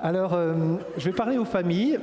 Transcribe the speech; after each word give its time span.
Alors, 0.00 0.34
euh, 0.34 0.76
je 0.96 1.06
vais 1.06 1.12
parler 1.12 1.38
aux 1.38 1.44
familles, 1.44 1.98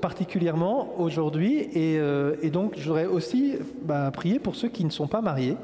particulièrement 0.00 0.94
aujourd'hui, 0.98 1.58
et, 1.72 1.96
euh, 2.00 2.34
donc 2.50 2.74
je 2.76 2.88
voudrais 2.88 3.06
aussi 3.06 3.54
bah, 3.82 4.10
prier 4.12 4.40
pour 4.40 4.56
ceux 4.56 4.66
qui 4.66 4.84
ne 4.84 4.90
sont 4.90 5.06
pas 5.06 5.20
mariés 5.20 5.56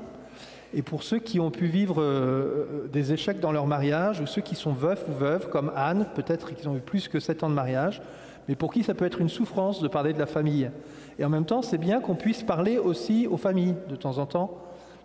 et 0.72 0.82
pour 0.82 1.02
ceux 1.02 1.18
qui 1.18 1.40
ont 1.40 1.50
pu 1.50 1.66
vivre 1.66 2.00
euh, 2.00 2.88
des 2.92 3.12
échecs 3.12 3.40
dans 3.40 3.50
leur 3.50 3.66
mariage, 3.66 4.20
ou 4.20 4.26
ceux 4.26 4.42
qui 4.42 4.54
sont 4.54 4.72
veufs 4.72 5.04
ou 5.08 5.12
veuves, 5.12 5.48
comme 5.48 5.72
Anne, 5.74 6.06
peut-être 6.14 6.54
qu'ils 6.54 6.68
ont 6.68 6.76
eu 6.76 6.80
plus 6.80 7.08
que 7.08 7.18
7 7.18 7.42
ans 7.42 7.50
de 7.50 7.54
mariage, 7.54 8.00
mais 8.48 8.54
pour 8.54 8.72
qui 8.72 8.84
ça 8.84 8.94
peut 8.94 9.04
être 9.04 9.20
une 9.20 9.28
souffrance 9.28 9.82
de 9.82 9.88
parler 9.88 10.12
de 10.12 10.20
la 10.20 10.26
famille. 10.26 10.70
Et 11.18 11.24
en 11.24 11.28
même 11.28 11.46
temps, 11.46 11.62
c'est 11.62 11.78
bien 11.78 12.00
qu'on 12.00 12.14
puisse 12.14 12.44
parler 12.44 12.78
aussi 12.78 13.26
aux 13.26 13.36
familles 13.36 13.74
de 13.88 13.96
temps 13.96 14.18
en 14.18 14.26
temps. 14.26 14.56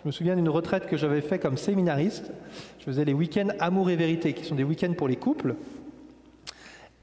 Je 0.04 0.10
me 0.10 0.12
souviens 0.12 0.36
d'une 0.36 0.50
retraite 0.50 0.86
que 0.86 0.96
j'avais 0.96 1.22
fait 1.22 1.40
comme 1.40 1.58
séminariste. 1.58 2.32
Je 2.78 2.84
faisais 2.86 3.04
les 3.04 3.14
week-ends 3.14 3.48
Amour 3.60 3.90
et 3.90 3.96
Vérité, 3.96 4.34
qui 4.34 4.44
sont 4.44 4.54
des 4.54 4.64
week-ends 4.64 4.94
pour 4.96 5.08
les 5.08 5.16
couples. 5.16 5.56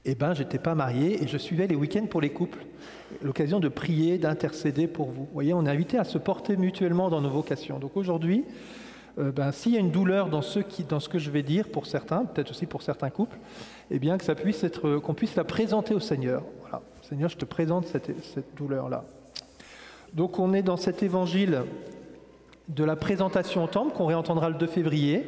Eh 0.05 0.16
bien, 0.16 0.35
j'étais 0.35 0.58
pas 0.58 0.75
marié 0.75 1.22
et 1.22 1.29
je 1.29 1.39
suivais 1.39 1.68
les 1.68 1.77
week-ends 1.77 2.07
pour 2.07 2.21
les 2.21 2.31
couples. 2.31 2.58
L'occasion 3.22 3.61
de 3.61 3.68
prier, 3.68 4.18
d'intercéder 4.18 4.89
pour 4.89 5.11
vous. 5.11 5.25
Vous 5.25 5.32
voyez, 5.32 5.54
on 5.54 5.64
est 5.64 5.71
invité 5.71 5.96
à 5.96 6.04
se 6.04 6.18
porter 6.18 6.57
mutuellement 6.57 7.08
dans 7.08 7.21
nos 7.21 7.31
vocations. 7.31 7.79
Donc 7.79 7.96
aujourd'hui, 7.96 8.44
euh, 9.18 9.30
ben, 9.30 9.53
s'il 9.53 9.72
y 9.72 9.77
a 9.77 9.80
une 9.80 9.93
douleur 9.93 10.29
dans 10.29 10.43
ce, 10.43 10.58
qui, 10.58 10.85
que 10.85 11.18
je 11.18 11.30
vais 11.30 11.44
dire 11.44 11.68
pour 11.68 11.86
certains, 11.86 12.25
peut-être 12.25 12.50
aussi 12.50 12.67
pour 12.67 12.82
certains 12.82 13.11
couples, 13.11 13.39
eh 13.93 14.00
bien 14.00 14.18
que 14.18 14.25
ça 14.25 14.35
puisse 14.35 14.64
être, 14.64 14.96
qu'on 14.96 15.14
puisse 15.14 15.36
la 15.36 15.44
présenter 15.44 15.94
au 15.94 16.00
Seigneur. 16.00 16.43
Voilà. 16.63 16.82
Seigneur, 17.03 17.29
je 17.29 17.36
te 17.36 17.44
présente 17.44 17.86
cette, 17.86 18.11
douleur-là. 18.57 19.05
Donc 20.14 20.41
on 20.41 20.53
est 20.53 20.63
dans 20.63 20.77
cet 20.77 21.05
évangile 21.05 21.63
de 22.69 22.85
la 22.85 22.96
présentation 22.96 23.64
au 23.64 23.66
temple 23.69 23.94
qu'on 23.94 24.07
réentendra 24.07 24.49
le 24.49 24.57
2 24.57 24.66
février 24.66 25.25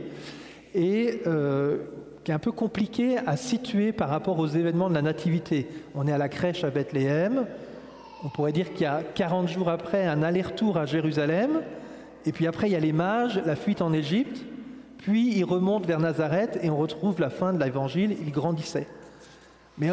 et 0.74 1.20
euh, 1.26 1.78
qui 2.24 2.30
est 2.30 2.34
un 2.34 2.38
peu 2.38 2.52
compliqué 2.52 3.18
à 3.26 3.36
situer 3.36 3.92
par 3.92 4.08
rapport 4.08 4.38
aux 4.38 4.46
événements 4.46 4.88
de 4.88 4.94
la 4.94 5.02
Nativité. 5.02 5.68
On 5.94 6.06
est 6.06 6.12
à 6.12 6.18
la 6.18 6.28
crèche 6.28 6.64
à 6.64 6.70
Bethléem, 6.70 7.46
on 8.24 8.30
pourrait 8.30 8.52
dire 8.52 8.72
qu'il 8.72 8.82
y 8.82 8.86
a 8.86 9.02
40 9.02 9.48
jours 9.48 9.68
après 9.68 10.06
un 10.06 10.22
aller-retour 10.22 10.78
à 10.78 10.86
Jérusalem, 10.86 11.60
et 12.24 12.32
puis 12.32 12.46
après 12.46 12.68
il 12.68 12.72
y 12.72 12.76
a 12.76 12.80
les 12.80 12.94
mages, 12.94 13.40
la 13.44 13.56
fuite 13.56 13.82
en 13.82 13.92
Égypte, 13.92 14.42
puis 14.96 15.36
il 15.36 15.44
remonte 15.44 15.84
vers 15.84 16.00
Nazareth 16.00 16.58
et 16.62 16.70
on 16.70 16.78
retrouve 16.78 17.20
la 17.20 17.28
fin 17.28 17.52
de 17.52 17.62
l'évangile, 17.62 18.16
il 18.18 18.32
grandissait. 18.32 18.88
Mais 19.76 19.90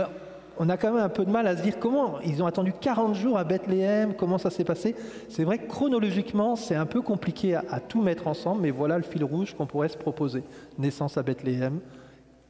on 0.58 0.70
a 0.70 0.78
quand 0.78 0.94
même 0.94 1.04
un 1.04 1.10
peu 1.10 1.26
de 1.26 1.32
mal 1.32 1.48
à 1.48 1.58
se 1.58 1.64
dire 1.64 1.80
comment 1.80 2.20
ils 2.26 2.42
ont 2.42 2.45
attendu 2.45 2.72
40 2.80 3.16
jours 3.16 3.38
à 3.38 3.44
Bethléem, 3.44 4.14
comment 4.14 4.38
ça 4.38 4.50
s'est 4.50 4.64
passé. 4.64 4.95
C'est 5.28 5.44
vrai 5.44 5.58
que 5.58 5.68
chronologiquement, 5.68 6.56
c'est 6.56 6.76
un 6.76 6.86
peu 6.86 7.02
compliqué 7.02 7.56
à, 7.56 7.82
tout 7.82 8.02
mettre 8.02 8.28
ensemble, 8.28 8.62
mais 8.62 8.72
voilà 8.72 8.95
le 8.98 9.04
fil 9.04 9.26
rouge 9.26 9.54
qu'on 9.54 9.66
pourrait 9.66 9.90
se 9.90 9.98
proposer. 9.98 10.44
Naissance 10.78 11.18
à 11.18 11.23
Bethléem, 11.23 11.80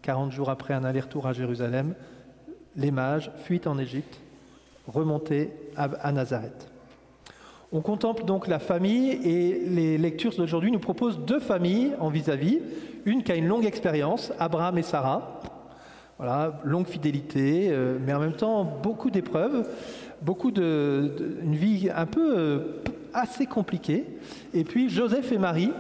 40 0.02 0.32
jours 0.32 0.50
après 0.50 0.74
un 0.74 0.84
aller-retour 0.84 1.28
à 1.28 1.34
Jérusalem, 1.34 1.94
les 2.76 2.92
mages, 2.92 3.32
fuite 3.44 3.68
en 3.68 3.78
Égypte, 3.78 4.20
remontée 4.88 5.52
à, 5.76 6.12
Nazareth. 6.12 6.70
On 7.72 7.82
contemple 7.82 8.26
donc 8.26 8.48
la 8.48 8.60
famille 8.60 9.12
et 9.12 9.62
les 9.68 9.98
lectures 9.98 10.36
d'aujourd'hui 10.36 10.72
nous 10.72 10.80
proposent 10.80 11.20
deux 11.20 11.40
familles 11.40 11.94
en 12.00 12.10
vis-à-vis. 12.10 12.60
Une 13.06 13.24
qui 13.24 13.32
a 13.32 13.36
une 13.36 13.48
longue 13.48 13.66
expérience, 13.66 14.34
Abraham 14.40 14.78
et 14.78 14.84
Sarah. 14.84 15.42
Voilà, 16.18 16.60
longue 16.64 16.88
fidélité, 16.88 17.70
euh, 17.72 17.98
mais 18.00 18.14
en 18.14 18.20
même 18.20 18.36
temps 18.36 18.64
beaucoup 18.64 19.10
d'épreuves, 19.10 19.68
beaucoup 20.22 20.52
de, 20.52 21.40
une 21.42 21.56
vie 21.56 21.90
un 21.96 22.06
peu 22.06 22.38
euh, 22.38 22.60
assez 23.14 23.48
compliquée. 23.48 24.06
Et 24.54 24.64
puis 24.64 24.90
Joseph 24.90 25.32
et 25.32 25.40
Marie, 25.40 25.72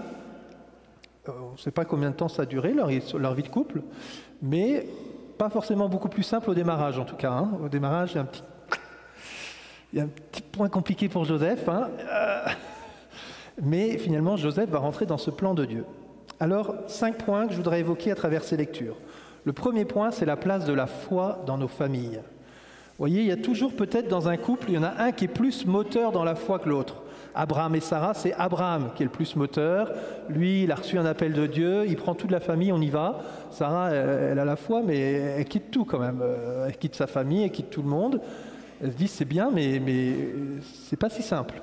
on 1.50 1.54
ne 1.54 1.58
sait 1.58 1.72
pas 1.72 1.86
combien 1.86 2.10
de 2.12 2.16
temps 2.16 2.28
ça 2.28 2.44
a 2.44 2.46
duré, 2.46 2.74
leur, 2.74 2.88
vie 2.88 3.44
de 3.44 3.48
couple, 3.48 3.82
mais 4.42 4.88
pas 5.38 5.50
forcément 5.50 5.90
beaucoup 5.90 6.10
plus 6.10 6.24
simple 6.24 6.50
au 6.50 6.54
démarrage 6.54 7.00
en 7.00 7.06
tout 7.06 7.16
cas. 7.16 7.32
Hein. 7.32 7.52
Au 7.64 7.70
démarrage, 7.70 8.12
il 8.12 8.16
y 9.98 10.02
a 10.02 10.04
un 10.04 10.08
petit, 10.08 10.42
point 10.52 10.70
compliqué 10.70 11.09
pour 11.09 11.26
Joseph. 11.26 11.68
Hein. 11.70 11.90
Euh, 12.00 12.46
mais 13.62 13.97
finalement, 13.97 14.38
Joseph 14.38 14.69
va 14.69 14.80
rentrer 14.80 15.06
dans 15.06 15.18
ce 15.18 15.31
plan 15.31 15.53
de 15.53 15.66
Dieu. 15.66 15.86
Alors, 16.40 16.74
cinq 16.88 17.18
points 17.18 17.46
que 17.46 17.53
je 17.53 17.58
voudrais 17.58 17.80
évoquer 17.80 18.12
à 18.12 18.16
travers 18.16 18.44
ces 18.44 18.58
lectures. 18.58 18.96
Le 19.44 19.53
premier 19.53 19.86
point, 19.86 20.12
c'est 20.12 20.25
la 20.25 20.38
place 20.38 20.66
de 20.66 20.74
la 20.74 20.88
foi 20.88 21.44
dans 21.46 21.58
nos 21.58 21.68
familles. 21.68 22.22
Vous 22.22 23.08
voyez, 23.08 23.22
il 23.22 23.28
y 23.28 23.31
a 23.31 23.38
toujours 23.38 23.75
peut-être 23.75 24.08
dans 24.08 24.28
un 24.28 24.38
couple, 24.38 24.69
il 24.69 24.75
y 24.75 24.78
en 24.78 24.84
a 24.84 24.94
un 25.00 25.12
qui 25.12 25.25
est 25.25 25.28
plus 25.28 25.66
moteur 25.66 26.12
dans 26.12 26.24
la 26.24 26.36
foi 26.36 26.59
que 26.59 26.69
l'autre. 26.69 27.02
Abraham 27.36 27.75
et 27.75 27.80
Sarah, 27.80 28.14
c'est 28.14 28.34
Abraham 28.34 28.92
qui 28.96 29.03
est 29.03 29.06
le 29.06 29.12
plus 29.12 29.36
moteur. 29.36 29.92
Lui, 30.30 30.64
il 30.64 30.72
a 30.72 30.75
reçu 30.75 30.97
un 30.97 31.06
appel 31.06 31.34
de 31.34 31.47
Dieu, 31.47 31.86
il 31.88 31.96
prend 31.96 32.14
toute 32.16 32.31
la 32.31 32.40
famille, 32.40 32.72
on 32.72 32.81
y 32.81 32.90
va. 32.90 33.22
Sarah, 33.52 33.92
elle, 33.92 34.40
a 34.40 34.46
la 34.46 34.56
foi, 34.56 34.81
mais 34.86 35.00
elle 35.00 35.46
quitte 35.46 35.72
tout 35.72 35.86
quand 35.86 36.00
même. 36.00 36.22
Euh, 36.22 36.68
elle 36.68 36.78
quitte 36.78 36.96
sa 36.96 37.08
famille, 37.08 37.44
elle 37.44 37.52
quitte 37.52 37.69
tout 37.69 37.81
le 37.81 37.90
monde. 37.90 38.22
Elle 38.84 38.92
se 38.92 38.97
dit 38.97 39.08
c'est 39.08 39.25
bien, 39.25 39.50
mais, 39.53 39.81
mais 39.84 40.14
c'est 40.86 40.97
pas 40.97 41.09
si 41.09 41.22
simple. 41.22 41.62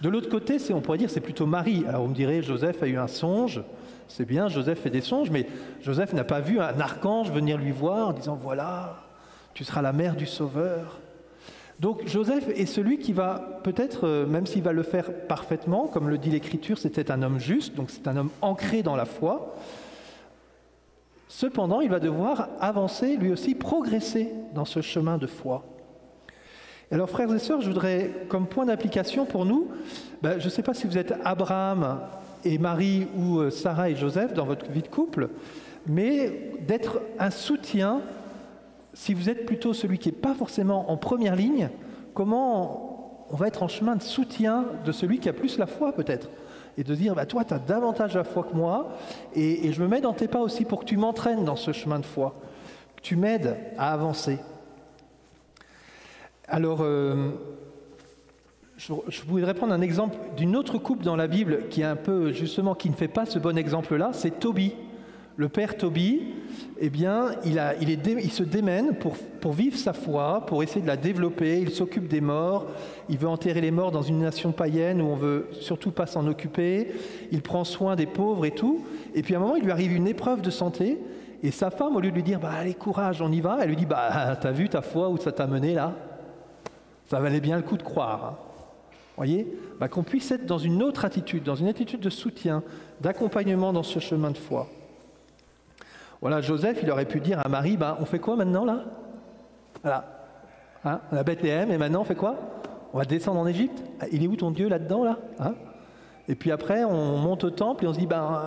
De 0.00 0.08
l'autre 0.08 0.28
côté, 0.28 0.58
on 0.72 0.80
pourrait 0.80 0.98
dire 0.98 1.10
c'est 1.10 1.20
plutôt 1.20 1.46
Marie. 1.46 1.84
Alors 1.88 2.02
vous 2.02 2.08
me 2.08 2.14
direz, 2.14 2.42
Joseph 2.42 2.82
a 2.82 2.86
eu 2.86 2.96
un 2.96 3.08
songe. 3.08 3.62
C'est 4.08 4.26
bien, 4.26 4.48
Joseph 4.48 4.80
fait 4.80 4.90
des 4.90 5.00
songes, 5.00 5.30
mais 5.30 5.46
Joseph 5.80 6.12
n'a 6.12 6.24
pas 6.24 6.40
vu 6.40 6.60
un 6.60 6.78
archange 6.78 7.30
venir 7.30 7.56
lui 7.56 7.72
voir 7.72 8.08
en 8.08 8.12
disant 8.12 8.38
voilà, 8.40 8.96
tu 9.54 9.64
seras 9.64 9.82
la 9.82 9.92
mère 9.92 10.14
du 10.14 10.26
Sauveur. 10.26 11.00
Donc 11.80 12.06
Joseph 12.06 12.48
est 12.48 12.66
celui 12.66 12.98
qui 12.98 13.12
va 13.12 13.60
peut-être, 13.64 14.06
euh, 14.06 14.26
même 14.26 14.46
s'il 14.46 14.62
va 14.62 14.72
le 14.72 14.82
faire 14.82 15.12
parfaitement, 15.26 15.88
comme 15.88 16.08
le 16.08 16.18
dit 16.18 16.30
l'Écriture, 16.30 16.78
c'était 16.78 17.10
un 17.10 17.22
homme 17.22 17.40
juste, 17.40 17.74
donc 17.74 17.90
c'est 17.90 18.06
un 18.06 18.16
homme 18.16 18.30
ancré 18.42 18.82
dans 18.82 18.96
la 18.96 19.04
foi. 19.04 19.56
Cependant, 21.28 21.80
il 21.80 21.90
va 21.90 21.98
devoir 21.98 22.48
avancer, 22.60 23.16
lui 23.16 23.32
aussi, 23.32 23.56
progresser 23.56 24.30
dans 24.54 24.64
ce 24.64 24.82
chemin 24.82 25.18
de 25.18 25.26
foi. 25.26 25.64
Alors 26.92 27.10
frères 27.10 27.34
et 27.34 27.40
sœurs, 27.40 27.60
je 27.60 27.68
voudrais, 27.68 28.10
comme 28.28 28.46
point 28.46 28.66
d'application 28.66 29.24
pour 29.24 29.44
nous, 29.44 29.68
ben, 30.22 30.38
je 30.38 30.44
ne 30.44 30.50
sais 30.50 30.62
pas 30.62 30.74
si 30.74 30.86
vous 30.86 30.96
êtes 30.96 31.12
Abraham 31.24 31.98
et 32.44 32.58
Marie 32.58 33.08
ou 33.16 33.38
euh, 33.38 33.50
Sarah 33.50 33.90
et 33.90 33.96
Joseph 33.96 34.32
dans 34.32 34.44
votre 34.44 34.70
vie 34.70 34.82
de 34.82 34.88
couple, 34.88 35.30
mais 35.88 36.52
d'être 36.60 37.00
un 37.18 37.30
soutien 37.30 38.00
si 38.94 39.12
vous 39.12 39.28
êtes 39.28 39.44
plutôt 39.44 39.74
celui 39.74 39.98
qui 39.98 40.08
n'est 40.08 40.16
pas 40.16 40.34
forcément 40.34 40.90
en 40.90 40.96
première 40.96 41.36
ligne, 41.36 41.68
comment 42.14 43.26
on 43.28 43.36
va 43.36 43.48
être 43.48 43.62
en 43.62 43.68
chemin 43.68 43.96
de 43.96 44.02
soutien 44.02 44.64
de 44.84 44.92
celui 44.92 45.18
qui 45.18 45.28
a 45.28 45.32
plus 45.32 45.58
la 45.58 45.66
foi 45.66 45.92
peut-être? 45.92 46.30
Et 46.76 46.84
de 46.84 46.94
dire, 46.94 47.14
bah, 47.14 47.26
toi, 47.26 47.44
tu 47.44 47.54
as 47.54 47.58
davantage 47.58 48.14
la 48.14 48.24
foi 48.24 48.44
que 48.44 48.56
moi, 48.56 48.96
et, 49.34 49.72
je 49.72 49.82
me 49.82 49.88
mets 49.88 50.00
dans 50.00 50.12
tes 50.12 50.28
pas 50.28 50.40
aussi 50.40 50.64
pour 50.64 50.80
que 50.80 50.84
tu 50.84 50.96
m'entraînes 50.96 51.44
dans 51.44 51.56
ce 51.56 51.72
chemin 51.72 51.98
de 51.98 52.06
foi, 52.06 52.34
que 52.96 53.02
tu 53.02 53.16
m'aides 53.16 53.56
à 53.78 53.92
avancer. 53.92 54.38
Alors, 56.48 56.80
euh, 56.82 57.30
je, 58.76 59.22
voudrais 59.26 59.54
prendre 59.54 59.72
un 59.72 59.80
exemple 59.80 60.16
d'une 60.36 60.56
autre 60.56 60.78
couple 60.78 61.04
dans 61.04 61.16
la 61.16 61.28
Bible 61.28 61.68
qui 61.68 61.82
est 61.82 61.84
un 61.84 61.96
peu, 61.96 62.32
justement, 62.32 62.74
qui 62.74 62.90
ne 62.90 62.94
fait 62.94 63.08
pas 63.08 63.24
ce 63.24 63.38
bon 63.38 63.56
exemple-là, 63.56 64.10
c'est 64.12 64.40
Tobie. 64.40 64.74
Le 65.36 65.48
père 65.48 65.76
Tobie, 65.76 66.22
eh 66.78 66.90
bien, 66.90 67.32
il, 67.44 68.30
se 68.30 68.44
démène 68.44 68.94
pour, 68.94 69.52
vivre 69.52 69.76
sa 69.76 69.92
foi, 69.92 70.44
pour 70.46 70.62
essayer 70.62 70.80
de 70.80 70.86
la 70.86 70.96
développer. 70.96 71.60
Il 71.60 71.70
s'occupe 71.70 72.06
des 72.06 72.20
morts. 72.20 72.66
Il 73.08 73.18
veut 73.18 73.28
enterrer 73.28 73.60
les 73.60 73.72
morts 73.72 73.90
dans 73.90 74.02
une 74.02 74.20
nation 74.20 74.52
païenne 74.52 75.02
où 75.02 75.06
on 75.06 75.16
veut 75.16 75.48
surtout 75.60 75.90
pas 75.90 76.06
s'en 76.06 76.28
occuper. 76.28 76.92
Il 77.32 77.42
prend 77.42 77.64
soin 77.64 77.96
des 77.96 78.06
pauvres 78.06 78.46
et 78.46 78.52
tout. 78.52 78.84
Et 79.14 79.22
puis 79.22 79.34
à 79.34 79.38
un 79.38 79.40
moment, 79.40 79.56
il 79.56 79.64
lui 79.64 79.72
arrive 79.72 79.92
une 79.92 80.06
épreuve 80.06 80.40
de 80.40 80.50
santé. 80.50 81.00
Et 81.42 81.50
sa 81.50 81.70
femme, 81.70 81.96
au 81.96 82.00
lieu 82.00 82.10
de 82.10 82.14
lui 82.14 82.22
dire, 82.22 82.38
bah 82.38 82.52
allez 82.56 82.74
courage, 82.74 83.20
on 83.20 83.32
y 83.32 83.40
va, 83.40 83.58
elle 83.60 83.68
lui 83.68 83.76
dit, 83.76 83.86
bah 83.86 84.36
t'as 84.40 84.52
vu 84.52 84.68
ta 84.68 84.82
foi 84.82 85.08
où 85.08 85.16
ça 85.16 85.32
t'a 85.32 85.48
mené 85.48 85.74
là? 85.74 85.94
Ça 87.06 87.18
valait 87.18 87.40
bien 87.40 87.56
le 87.56 87.62
coup 87.62 87.76
de 87.76 87.82
croire. 87.82 88.24
Hein. 88.24 88.36
Voyez? 89.16 89.46
Bah, 89.80 89.88
Qu'on 89.88 90.04
puisse 90.04 90.30
être 90.30 90.46
dans 90.46 90.58
une 90.58 90.80
autre 90.80 91.04
attitude, 91.04 91.42
dans 91.42 91.54
une 91.56 91.68
attitude 91.68 92.00
de 92.00 92.10
soutien, 92.10 92.62
d'accompagnement 93.00 93.72
dans 93.72 93.82
ce 93.82 93.98
chemin 93.98 94.30
de 94.30 94.38
foi. 94.38 94.68
Voilà, 96.24 96.40
Joseph, 96.40 96.78
il 96.82 96.90
aurait 96.90 97.04
pu 97.04 97.20
dire 97.20 97.38
à 97.44 97.50
Marie, 97.50 97.76
ben, 97.76 97.98
on 98.00 98.06
fait 98.06 98.18
quoi 98.18 98.34
maintenant 98.34 98.64
là? 98.64 98.86
Voilà. 99.82 100.24
Hein 100.82 101.00
on 101.12 101.18
a 101.18 101.22
Bethléem 101.22 101.70
et 101.70 101.76
maintenant 101.76 102.00
on 102.00 102.04
fait 102.04 102.14
quoi? 102.14 102.36
On 102.94 102.98
va 102.98 103.04
descendre 103.04 103.40
en 103.40 103.46
Égypte? 103.46 103.82
Ah, 104.00 104.06
il 104.10 104.24
est 104.24 104.26
où 104.26 104.34
ton 104.34 104.50
Dieu 104.50 104.70
là-dedans 104.70 105.04
là, 105.04 105.18
hein? 105.38 105.54
Et 106.26 106.34
puis 106.34 106.50
après, 106.50 106.82
on 106.82 107.18
monte 107.18 107.44
au 107.44 107.50
temple 107.50 107.84
et 107.84 107.88
on 107.88 107.92
se 107.92 107.98
dit, 107.98 108.06
ben, 108.06 108.42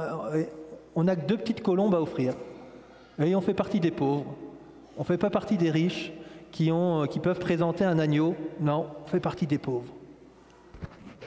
on 0.96 1.04
n'a 1.04 1.16
que 1.16 1.28
deux 1.28 1.38
petites 1.38 1.62
colombes 1.62 1.94
à 1.94 2.02
offrir. 2.02 2.34
Et 3.20 3.36
on 3.36 3.42
fait 3.42 3.54
partie 3.54 3.80
des 3.80 3.92
pauvres. 3.92 4.34
On 4.98 5.02
ne 5.02 5.06
fait 5.06 5.20
pas 5.20 5.30
partie 5.30 5.58
des 5.58 5.70
riches 5.70 6.12
qui, 6.52 6.72
ont, 6.72 7.04
euh, 7.04 7.06
qui 7.06 7.20
peuvent 7.20 7.38
présenter 7.38 7.86
un 7.86 8.00
agneau. 8.00 8.36
Non, 8.60 8.88
on 9.04 9.08
fait 9.08 9.20
partie 9.20 9.46
des 9.46 9.60
pauvres. 9.60 9.94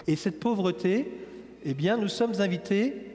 Et 0.08 0.16
cette 0.16 0.40
pauvreté, 0.40 1.16
eh 1.64 1.74
bien, 1.74 1.96
nous 1.96 2.08
sommes 2.08 2.40
invités 2.40 3.09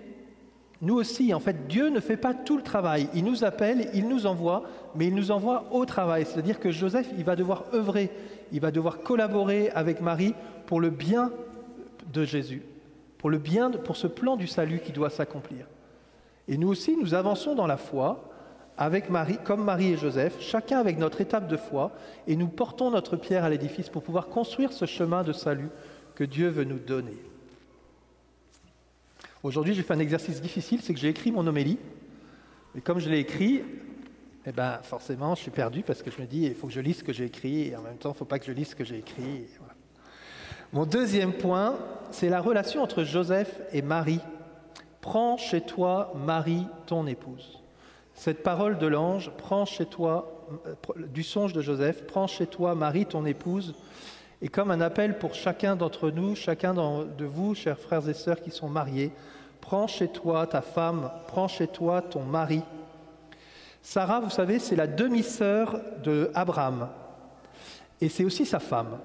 nous 0.86 0.98
aussi, 0.98 1.34
en 1.34 1.40
fait, 1.40 1.66
Dieu 1.66 1.90
ne 1.90 2.00
fait 2.00 2.16
pas 2.16 2.36
tout 2.36 2.58
le 2.58 2.62
travail. 2.62 3.10
Il 3.16 3.24
nous 3.24 3.44
appelle, 3.44 3.90
il 3.96 4.08
nous 4.08 4.28
envoie, 4.28 4.66
mais 4.94 5.08
il 5.08 5.16
nous 5.16 5.32
envoie 5.32 5.66
au 5.72 5.84
travail. 5.84 6.28
C'est-à-dire 6.28 6.60
que 6.60 6.70
Joseph, 6.70 7.08
il 7.18 7.24
va 7.24 7.36
devoir 7.36 7.64
œuvrer, 7.74 8.12
il 8.52 8.62
va 8.62 8.70
devoir 8.70 9.00
collaborer 9.00 9.72
avec 9.72 10.00
Marie 10.00 10.36
pour 10.68 10.80
le 10.80 10.92
bien 10.92 11.32
de 12.14 12.24
Jésus, 12.24 12.62
pour 13.18 13.32
le 13.32 13.40
bien, 13.40 13.72
pour 13.72 13.98
ce 13.98 14.06
plan 14.06 14.36
du 14.36 14.46
salut 14.46 14.78
qui 14.78 14.92
doit 14.92 15.10
s'accomplir. 15.10 15.66
Et 16.48 16.56
nous 16.56 16.68
aussi, 16.68 16.96
nous 16.96 17.16
avançons 17.16 17.56
dans 17.56 17.66
la 17.66 17.78
foi 17.78 18.30
avec 18.78 19.10
Marie, 19.10 19.40
comme 19.44 19.64
Marie 19.64 19.94
et 19.94 19.98
Joseph, 19.98 20.36
chacun 20.40 20.78
avec 20.78 21.00
notre 21.00 21.20
étape 21.20 21.48
de 21.48 21.58
foi, 21.58 21.94
et 22.28 22.36
nous 22.36 22.48
portons 22.48 22.92
notre 22.92 23.16
pierre 23.16 23.44
à 23.44 23.50
l'édifice 23.50 23.90
pour 23.90 24.04
pouvoir 24.04 24.28
construire 24.28 24.72
ce 24.72 24.86
chemin 24.86 25.24
de 25.24 25.34
salut 25.34 25.70
que 26.14 26.24
Dieu 26.24 26.50
veut 26.50 26.64
nous 26.64 26.78
donner. 26.78 27.18
Aujourd'hui, 29.46 29.76
j'ai 29.76 29.84
fait 29.84 29.94
un 29.94 30.00
exercice 30.00 30.42
difficile, 30.42 30.80
c'est 30.82 30.92
que 30.96 31.00
j'ai 31.00 31.10
écrit 31.10 31.32
mon 31.32 31.46
homélie, 31.46 31.78
et 32.76 32.82
comme 32.82 32.98
je 32.98 33.08
l'ai 33.08 33.20
écrit, 33.20 33.62
eh 34.44 34.52
ben, 34.52 34.80
forcément, 34.82 35.36
je 35.36 35.42
suis 35.42 35.52
perdu 35.52 35.84
parce 35.84 36.02
que 36.02 36.10
je 36.10 36.20
me 36.20 36.26
dis, 36.26 36.46
il 36.46 36.56
faut 36.56 36.66
que 36.66 36.74
je 36.74 36.80
lise 36.80 36.98
ce 36.98 37.04
que 37.04 37.14
j'ai 37.14 37.26
écrit, 37.26 37.68
et 37.68 37.76
en 37.76 37.84
même 37.84 37.98
temps, 37.98 38.10
il 38.10 38.14
ne 38.14 38.18
faut 38.18 38.26
pas 38.26 38.40
que 38.40 38.46
je 38.48 38.52
lise 38.52 38.70
ce 38.70 38.76
que 38.76 38.84
j'ai 38.84 38.98
écrit. 38.98 39.46
Mon 40.74 40.88
deuxième 40.88 41.32
point, 41.32 41.78
c'est 42.10 42.28
la 42.28 42.42
relation 42.42 42.82
entre 42.82 43.04
Joseph 43.04 43.62
et 43.72 43.84
Marie. 43.84 44.20
Prends 45.02 45.38
chez 45.38 45.62
toi 45.62 46.12
Marie, 46.16 46.66
ton 46.88 47.06
épouse. 47.06 47.60
Cette 48.16 48.42
parole 48.42 48.80
de 48.80 48.88
l'ange, 48.88 49.30
prends 49.38 49.66
chez 49.66 49.86
toi, 49.86 50.44
euh, 50.66 50.74
du 51.10 51.22
songe 51.22 51.54
de 51.54 51.62
Joseph, 51.62 52.08
prends 52.08 52.26
chez 52.26 52.48
toi 52.48 52.74
Marie, 52.74 53.06
ton 53.06 53.28
épouse, 53.28 53.76
est 54.46 54.50
comme 54.50 54.70
un 54.70 54.82
appel 54.82 55.18
pour 55.18 55.34
chacun 55.34 55.76
d'entre 55.76 56.12
nous, 56.12 56.36
chacun 56.36 56.76
de 56.76 57.26
vous, 57.26 57.56
chers 57.56 57.80
frères 57.80 58.08
et 58.08 58.14
sœurs 58.14 58.40
qui 58.40 58.52
sont 58.52 58.70
mariés. 58.70 59.12
Prends 59.60 59.88
chez 59.88 60.08
toi 60.08 60.46
ta 60.46 60.62
femme, 60.62 61.10
prends 61.28 61.48
chez 61.48 61.66
toi 61.66 62.04
ton 62.04 62.22
mari. 62.22 62.62
Sarah, 63.82 64.20
vous 64.20 64.30
savez, 64.30 64.60
c'est 64.60 64.76
la 64.76 64.86
demi-sœur 64.86 65.82
de 66.04 66.30
Abraham. 66.36 66.90
Et 68.00 68.08
c'est 68.08 68.24
aussi 68.24 68.46
sa 68.46 68.60
femme. 68.60 69.00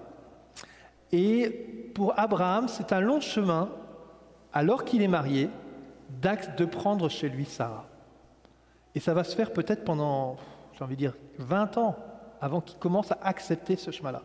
Et 1.11 1.49
pour 1.95 2.19
Abraham, 2.19 2.69
c'est 2.69 2.93
un 2.93 3.01
long 3.01 3.23
chemin, 3.23 3.71
alors 4.53 4.85
qu'il 4.85 5.01
est 5.01 5.09
marié, 5.09 5.49
de 6.21 6.65
prendre 6.67 7.09
chez 7.09 7.31
lui 7.31 7.47
Sarah. 7.47 7.87
Et 8.95 9.01
ça 9.01 9.15
va 9.15 9.25
se 9.25 9.35
faire 9.35 9.55
peut-être 9.55 9.85
pendant, 9.85 10.37
j'ai 10.77 10.85
envie 10.85 10.97
de 10.97 11.01
dire, 11.01 11.15
20 11.39 11.79
ans 11.79 11.97
avant 12.43 12.61
qu'il 12.61 12.79
commence 12.79 13.11
à 13.11 13.19
accepter 13.23 13.77
ce 13.77 13.91
chemin-là. 13.91 14.23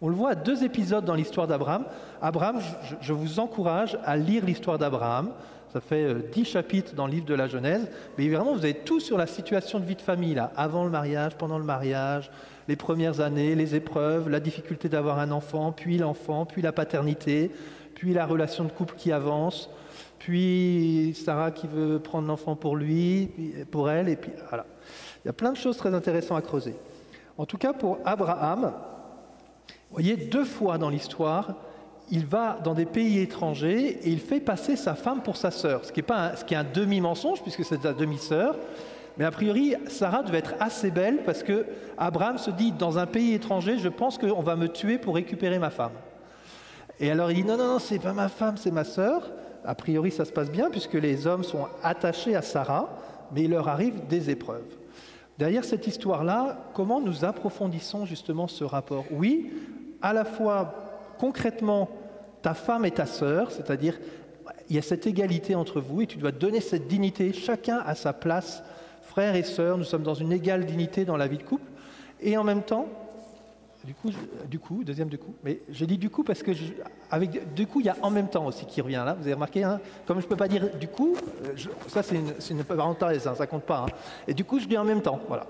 On 0.00 0.08
le 0.08 0.14
voit 0.14 0.30
à 0.30 0.34
deux 0.34 0.64
épisodes 0.64 1.04
dans 1.04 1.14
l'histoire 1.14 1.46
d'Abraham. 1.46 1.84
Abraham, 2.20 2.60
je, 3.00 3.12
vous 3.12 3.40
encourage 3.40 3.96
à 4.04 4.16
lire 4.16 4.44
l'histoire 4.44 4.78
d'Abraham. 4.78 5.30
Ça 5.72 5.80
fait 5.80 6.04
euh, 6.04 6.22
dix 6.32 6.44
chapitres 6.44 6.94
dans 6.94 7.06
le 7.06 7.12
livre 7.12 7.26
de 7.26 7.34
la 7.34 7.48
Genèse. 7.48 7.88
Mais 8.18 8.28
vraiment, 8.28 8.54
vous 8.54 8.64
avez 8.64 8.74
tout 8.74 9.00
sur 9.00 9.18
la 9.18 9.26
situation 9.26 9.80
de 9.80 9.84
vie 9.84 9.96
de 9.96 10.02
famille, 10.02 10.34
là, 10.34 10.52
avant 10.56 10.84
le 10.84 10.90
mariage, 10.90 11.36
pendant 11.36 11.58
le 11.58 11.64
mariage, 11.64 12.30
les 12.68 12.76
premières 12.76 13.20
années, 13.20 13.54
les 13.54 13.74
épreuves, 13.74 14.28
la 14.28 14.40
difficulté 14.40 14.88
d'avoir 14.88 15.18
un 15.18 15.30
enfant, 15.30 15.72
puis 15.72 15.98
l'enfant, 15.98 16.44
puis 16.44 16.62
la 16.62 16.72
paternité, 16.72 17.50
puis 17.94 18.12
la 18.14 18.26
relation 18.26 18.64
de 18.64 18.70
couple 18.70 18.94
qui 18.96 19.12
avance, 19.12 19.68
puis 20.18 21.14
Sarah 21.24 21.50
qui 21.50 21.66
veut 21.66 21.98
prendre 21.98 22.28
l'enfant 22.28 22.56
pour 22.56 22.76
lui, 22.76 23.30
pour 23.70 23.90
elle, 23.90 24.08
et 24.08 24.16
puis 24.16 24.32
voilà. 24.48 24.66
Il 25.24 25.28
y 25.28 25.30
a 25.30 25.34
plein 25.34 25.52
de 25.52 25.56
choses 25.56 25.76
très 25.76 25.94
intéressantes 25.94 26.38
à 26.38 26.42
creuser. 26.42 26.76
En 27.36 27.46
tout 27.46 27.58
cas, 27.58 27.72
pour 27.72 27.98
Abraham, 28.04 28.72
vous 29.94 30.02
voyez, 30.02 30.16
deux 30.16 30.44
fois 30.44 30.76
dans 30.76 30.88
l'histoire, 30.88 31.54
il 32.10 32.26
va 32.26 32.58
dans 32.64 32.74
des 32.74 32.84
pays 32.84 33.20
étrangers 33.20 34.00
et 34.02 34.10
il 34.10 34.18
fait 34.18 34.40
passer 34.40 34.74
sa 34.74 34.96
femme 34.96 35.22
pour 35.22 35.36
sa 35.36 35.52
sœur, 35.52 35.84
ce 35.84 35.92
qui 35.92 36.00
est, 36.00 36.02
pas 36.02 36.30
un, 36.32 36.36
ce 36.36 36.44
qui 36.44 36.54
est 36.54 36.56
un 36.56 36.64
demi-mensonge 36.64 37.42
puisque 37.42 37.64
c'est 37.64 37.80
sa 37.80 37.92
demi-sœur. 37.92 38.56
Mais 39.16 39.24
a 39.24 39.30
priori, 39.30 39.76
Sarah 39.86 40.24
devait 40.24 40.38
être 40.38 40.54
assez 40.58 40.90
belle 40.90 41.22
parce 41.24 41.44
que 41.44 41.66
Abraham 41.96 42.38
se 42.38 42.50
dit 42.50 42.72
dans 42.72 42.98
un 42.98 43.06
pays 43.06 43.34
étranger, 43.34 43.78
je 43.78 43.88
pense 43.88 44.18
qu'on 44.18 44.42
va 44.42 44.56
me 44.56 44.66
tuer 44.66 44.98
pour 44.98 45.14
récupérer 45.14 45.60
ma 45.60 45.70
femme. 45.70 45.92
Et 46.98 47.08
alors 47.12 47.30
il 47.30 47.36
dit 47.36 47.44
non, 47.44 47.56
non, 47.56 47.74
non, 47.74 47.78
c'est 47.78 48.00
pas 48.00 48.14
ma 48.14 48.28
femme, 48.28 48.56
c'est 48.56 48.72
ma 48.72 48.82
sœur. 48.82 49.30
A 49.64 49.76
priori, 49.76 50.10
ça 50.10 50.24
se 50.24 50.32
passe 50.32 50.50
bien 50.50 50.70
puisque 50.70 50.94
les 50.94 51.28
hommes 51.28 51.44
sont 51.44 51.68
attachés 51.84 52.34
à 52.34 52.42
Sarah, 52.42 52.98
mais 53.32 53.44
il 53.44 53.50
leur 53.50 53.68
arrive 53.68 54.08
des 54.08 54.28
épreuves. 54.28 54.66
Derrière 55.38 55.64
cette 55.64 55.86
histoire-là, 55.86 56.58
comment 56.74 57.00
nous 57.00 57.24
approfondissons 57.24 58.06
justement 58.06 58.48
ce 58.48 58.64
rapport? 58.64 59.04
Oui, 59.12 59.52
à 60.02 60.12
la 60.12 60.24
fois 60.24 60.74
concrètement 61.18 61.88
ta 62.42 62.54
femme 62.54 62.84
et 62.84 62.90
ta 62.90 63.06
sœur, 63.06 63.50
c'est-à-dire 63.50 63.98
il 64.68 64.76
y 64.76 64.78
a 64.78 64.82
cette 64.82 65.06
égalité 65.06 65.54
entre 65.54 65.80
vous 65.80 66.02
et 66.02 66.06
tu 66.06 66.18
dois 66.18 66.32
donner 66.32 66.60
cette 66.60 66.86
dignité, 66.86 67.32
chacun 67.32 67.78
à 67.86 67.94
sa 67.94 68.12
place, 68.12 68.62
frères 69.02 69.34
et 69.34 69.42
sœurs, 69.42 69.78
nous 69.78 69.84
sommes 69.84 70.02
dans 70.02 70.14
une 70.14 70.32
égale 70.32 70.64
dignité 70.64 71.04
dans 71.04 71.16
la 71.16 71.26
vie 71.26 71.38
de 71.38 71.42
couple, 71.42 71.70
et 72.20 72.36
en 72.36 72.44
même 72.44 72.62
temps, 72.62 72.88
du 73.84 73.94
coup, 73.94 74.10
du 74.48 74.58
coup 74.58 74.82
deuxième 74.82 75.08
du 75.08 75.18
coup, 75.18 75.34
mais 75.44 75.60
j'ai 75.68 75.86
dit 75.86 75.98
du 75.98 76.08
coup 76.08 76.24
parce 76.24 76.42
que 76.42 76.52
avec 77.10 77.52
du 77.52 77.66
coup 77.66 77.80
il 77.80 77.86
y 77.86 77.90
a 77.90 77.96
en 78.00 78.08
même 78.08 78.28
temps 78.28 78.46
aussi 78.46 78.64
qui 78.64 78.80
revient 78.80 79.02
là, 79.04 79.12
vous 79.12 79.24
avez 79.24 79.34
remarqué, 79.34 79.62
hein 79.62 79.78
comme 80.06 80.20
je 80.20 80.24
ne 80.24 80.28
peux 80.30 80.36
pas 80.36 80.48
dire 80.48 80.74
du 80.78 80.88
coup, 80.88 81.16
euh, 81.44 81.54
ça 81.88 82.02
c'est 82.02 82.14
une, 82.14 82.32
une, 82.50 82.64
parenthèse, 82.64 83.26
hein, 83.26 83.34
ça 83.36 83.46
compte 83.46 83.64
pas, 83.64 83.84
hein. 83.86 83.92
et 84.26 84.32
du 84.32 84.44
coup 84.44 84.58
je 84.58 84.66
dis 84.66 84.78
en 84.78 84.84
même 84.84 85.02
temps, 85.02 85.20
voilà. 85.28 85.46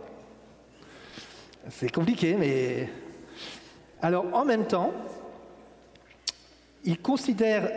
C'est 1.70 1.90
compliqué, 1.90 2.36
mais 2.38 2.90
alors 4.04 4.26
en 4.34 4.44
même 4.44 4.66
temps, 4.66 4.92
il 6.84 7.00
considère, 7.00 7.70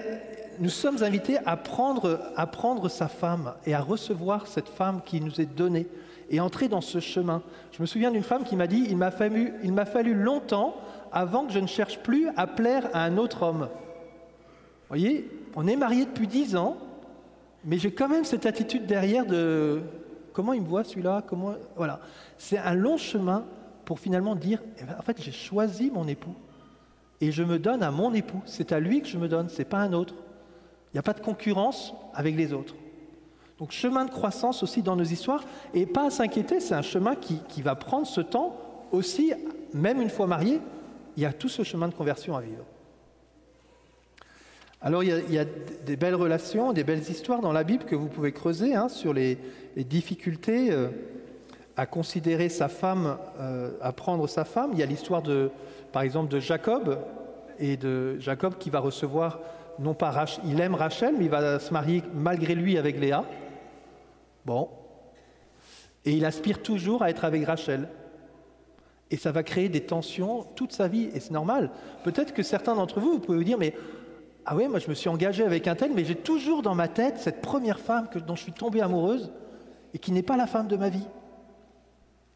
nous 0.59 0.69
sommes 0.69 1.01
invités 1.01 1.37
à 1.45 1.55
prendre, 1.55 2.19
à 2.35 2.45
prendre 2.47 2.89
sa 2.89 3.07
femme 3.07 3.53
et 3.65 3.73
à 3.73 3.79
recevoir 3.79 4.45
cette 4.45 4.67
femme 4.67 4.99
qui 5.05 5.21
nous 5.21 5.39
est 5.39 5.45
donnée 5.45 5.87
et 6.29 6.41
entrer 6.41 6.67
dans 6.67 6.81
ce 6.81 6.99
chemin. 6.99 7.41
Je 7.71 7.81
me 7.81 7.87
souviens 7.87 8.11
d'une 8.11 8.23
femme 8.23 8.43
qui 8.43 8.57
m'a 8.57 8.67
dit, 8.67 8.85
il 8.89 8.97
m'a 8.97 9.09
fallu, 9.09 9.53
il 9.63 9.71
m'a 9.71 9.85
fallu 9.85 10.13
longtemps 10.13 10.75
avant 11.13 11.45
que 11.45 11.53
je 11.53 11.59
ne 11.59 11.67
cherche 11.67 11.99
plus 11.99 12.27
à 12.35 12.45
plaire 12.45 12.89
à 12.91 13.05
un 13.05 13.17
autre 13.17 13.43
homme. 13.43 13.69
Vous 13.69 14.89
voyez, 14.89 15.29
on 15.55 15.65
est 15.65 15.77
mariés 15.77 16.03
depuis 16.03 16.27
dix 16.27 16.57
ans, 16.57 16.75
mais 17.63 17.77
j'ai 17.77 17.91
quand 17.91 18.09
même 18.09 18.25
cette 18.25 18.45
attitude 18.45 18.85
derrière 18.85 19.25
de 19.25 19.81
comment 20.33 20.51
il 20.51 20.61
me 20.61 20.67
voit 20.67 20.83
celui-là, 20.83 21.23
comment 21.25 21.53
voilà. 21.77 22.01
C'est 22.37 22.57
un 22.57 22.73
long 22.73 22.97
chemin 22.97 23.45
pour 23.87 24.01
finalement 24.01 24.35
dire, 24.35 24.61
eh 24.81 24.83
ben, 24.83 24.97
en 24.99 25.01
fait, 25.01 25.15
j'ai 25.21 25.31
choisi 25.31 25.89
mon 25.89 26.09
époux 26.09 26.35
et 27.21 27.31
je 27.31 27.41
me 27.41 27.57
donne 27.57 27.81
à 27.81 27.89
mon 27.89 28.13
époux. 28.13 28.41
C'est 28.45 28.73
à 28.73 28.81
lui 28.81 29.01
que 29.01 29.07
je 29.07 29.17
me 29.17 29.29
donne, 29.29 29.47
c'est 29.47 29.63
pas 29.63 29.77
un 29.77 29.93
autre. 29.93 30.13
Il 30.13 30.95
n'y 30.95 30.99
a 30.99 31.03
pas 31.03 31.13
de 31.13 31.21
concurrence 31.21 31.93
avec 32.13 32.35
les 32.35 32.51
autres. 32.51 32.75
Donc 33.59 33.71
chemin 33.71 34.03
de 34.03 34.11
croissance 34.11 34.61
aussi 34.61 34.81
dans 34.81 34.97
nos 34.97 35.05
histoires, 35.05 35.45
et 35.73 35.85
pas 35.85 36.07
à 36.07 36.09
s'inquiéter, 36.09 36.59
c'est 36.59 36.73
un 36.73 36.81
chemin 36.81 37.15
qui, 37.15 37.61
va 37.61 37.75
prendre 37.75 38.05
ce 38.05 38.19
temps 38.19 38.57
aussi, 38.91 39.31
même 39.73 40.01
une 40.01 40.09
fois 40.09 40.27
marié, 40.27 40.59
il 41.15 41.23
y 41.23 41.25
a 41.25 41.31
tout 41.31 41.49
ce 41.49 41.63
chemin 41.63 41.87
de 41.87 41.93
conversion 41.93 42.35
à 42.35 42.41
vivre. 42.41 42.65
Alors 44.81 45.01
il 45.01 45.31
y, 45.31 45.39
a, 45.39 45.45
des 45.85 45.95
belles 45.95 46.13
relations, 46.13 46.73
des 46.73 46.83
belles 46.83 47.09
histoires 47.09 47.39
dans 47.39 47.53
la 47.53 47.63
Bible 47.63 47.85
que 47.85 47.95
vous 47.95 48.09
pouvez 48.09 48.33
creuser 48.33 48.75
hein, 48.75 48.89
sur 48.89 49.13
les, 49.13 49.37
difficultés. 49.77 50.71
Euh, 50.71 50.89
à 51.77 51.85
considérer 51.85 52.49
sa 52.49 52.67
femme, 52.67 53.17
euh, 53.39 53.71
à 53.81 53.93
prendre 53.93 54.27
sa 54.27 54.43
femme. 54.43 54.71
Il 54.73 54.79
y 54.79 54.83
a 54.83 54.87
l'histoire 54.87 55.21
de, 55.21 55.51
par 55.93 56.01
exemple, 56.01 56.29
de 56.29 56.39
Jacob 56.39 56.99
et 57.59 57.77
de 57.77 58.19
Jacob 58.19 58.57
qui 58.57 58.69
va 58.69 58.79
recevoir 58.79 59.39
non 59.79 59.93
pas 59.93 60.09
Rachel, 60.09 60.43
il 60.47 60.59
aime 60.59 60.73
Rachel, 60.73 61.15
mais 61.17 61.25
il 61.25 61.29
va 61.29 61.59
se 61.59 61.71
marier 61.71 62.01
malgré 62.15 62.55
lui 62.55 62.79
avec 62.79 62.99
Léa. 62.99 63.23
Bon, 64.43 64.69
et 66.03 66.13
il 66.13 66.25
aspire 66.25 66.63
toujours 66.63 67.03
à 67.03 67.09
être 67.09 67.25
avec 67.25 67.45
Rachel. 67.45 67.87
Et 69.11 69.17
ça 69.17 69.31
va 69.31 69.43
créer 69.43 69.69
des 69.69 69.81
tensions 69.81 70.45
toute 70.55 70.73
sa 70.73 70.87
vie, 70.87 71.09
et 71.13 71.19
c'est 71.19 71.31
normal. 71.31 71.69
Peut-être 72.03 72.33
que 72.33 72.43
certains 72.43 72.75
d'entre 72.75 72.99
vous, 72.99 73.11
vous 73.11 73.19
pouvez 73.19 73.37
vous 73.37 73.43
dire, 73.43 73.57
mais 73.57 73.75
ah 74.45 74.55
ouais, 74.55 74.67
moi 74.67 74.79
je 74.79 74.89
me 74.89 74.95
suis 74.95 75.09
engagé 75.09 75.43
avec 75.43 75.67
un 75.67 75.75
tel, 75.75 75.91
mais 75.93 76.05
j'ai 76.05 76.15
toujours 76.15 76.61
dans 76.61 76.75
ma 76.75 76.87
tête 76.87 77.17
cette 77.17 77.41
première 77.41 77.79
femme 77.79 78.07
que, 78.09 78.19
dont 78.19 78.35
je 78.35 78.43
suis 78.43 78.51
tombée 78.51 78.81
amoureuse 78.81 79.31
et 79.93 79.99
qui 79.99 80.11
n'est 80.11 80.23
pas 80.23 80.37
la 80.37 80.47
femme 80.47 80.67
de 80.67 80.75
ma 80.75 80.89
vie. 80.89 81.05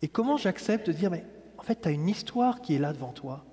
Et 0.01 0.07
comment 0.07 0.37
j'accepte 0.37 0.87
de 0.87 0.93
dire, 0.93 1.11
mais 1.11 1.23
en 1.57 1.63
fait, 1.63 1.81
tu 1.81 1.87
as 1.87 1.91
une 1.91 2.09
histoire 2.09 2.61
qui 2.61 2.75
est 2.75 2.79
là 2.79 2.91
devant 2.91 3.11
toi. 3.11 3.45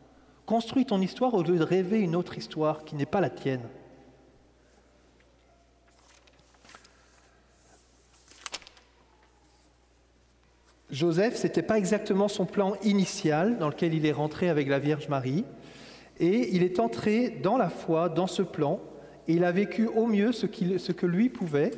Construis 0.46 0.86
ton 0.86 1.00
histoire 1.00 1.34
au 1.34 1.42
lieu 1.42 1.58
de 1.58 1.62
rêver 1.62 2.00
une 2.00 2.16
autre 2.16 2.38
histoire 2.38 2.84
qui 2.84 2.94
n'est 2.94 3.04
pas 3.04 3.20
la 3.20 3.28
tienne. 3.28 3.68
Joseph, 10.90 11.36
ce 11.36 11.46
n'était 11.46 11.62
pas 11.62 11.76
exactement 11.76 12.28
son 12.28 12.46
plan 12.46 12.74
initial 12.82 13.58
dans 13.58 13.68
lequel 13.68 13.92
il 13.92 14.06
est 14.06 14.12
rentré 14.12 14.48
avec 14.48 14.68
la 14.68 14.78
Vierge 14.78 15.08
Marie. 15.08 15.44
Et 16.18 16.56
il 16.56 16.62
est 16.62 16.80
entré 16.80 17.28
dans 17.28 17.58
la 17.58 17.68
foi, 17.68 18.08
dans 18.08 18.26
ce 18.26 18.40
plan, 18.40 18.80
et 19.28 19.34
il 19.34 19.44
a 19.44 19.52
vécu 19.52 19.86
au 19.86 20.06
mieux 20.06 20.32
ce, 20.32 20.46
ce 20.78 20.92
que 20.92 21.06
lui 21.06 21.28
pouvait. 21.28 21.72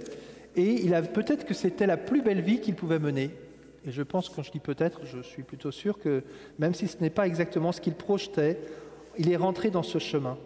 Et 0.54 0.84
il 0.84 0.94
a 0.94 1.02
peut-être 1.02 1.44
que 1.44 1.54
c'était 1.54 1.86
la 1.88 1.96
plus 1.96 2.22
belle 2.22 2.40
vie 2.40 2.60
qu'il 2.60 2.76
pouvait 2.76 3.00
mener. 3.00 3.30
Et 3.86 3.92
je 3.92 4.02
pense, 4.02 4.28
quand 4.28 4.42
je 4.42 4.50
dis 4.50 4.60
peut-être, 4.60 5.00
je 5.04 5.20
suis 5.22 5.42
plutôt 5.42 5.70
sûr 5.70 5.98
que 5.98 6.22
même 6.58 6.74
si 6.74 6.86
ce 6.86 6.98
n'est 7.00 7.10
pas 7.10 7.26
exactement 7.26 7.72
ce 7.72 7.80
qu'il 7.80 7.94
projetait, 7.94 8.60
il 9.16 9.30
est 9.30 9.36
rentré 9.36 9.70
dans 9.70 9.82
ce 9.82 9.98
chemin. 9.98 10.36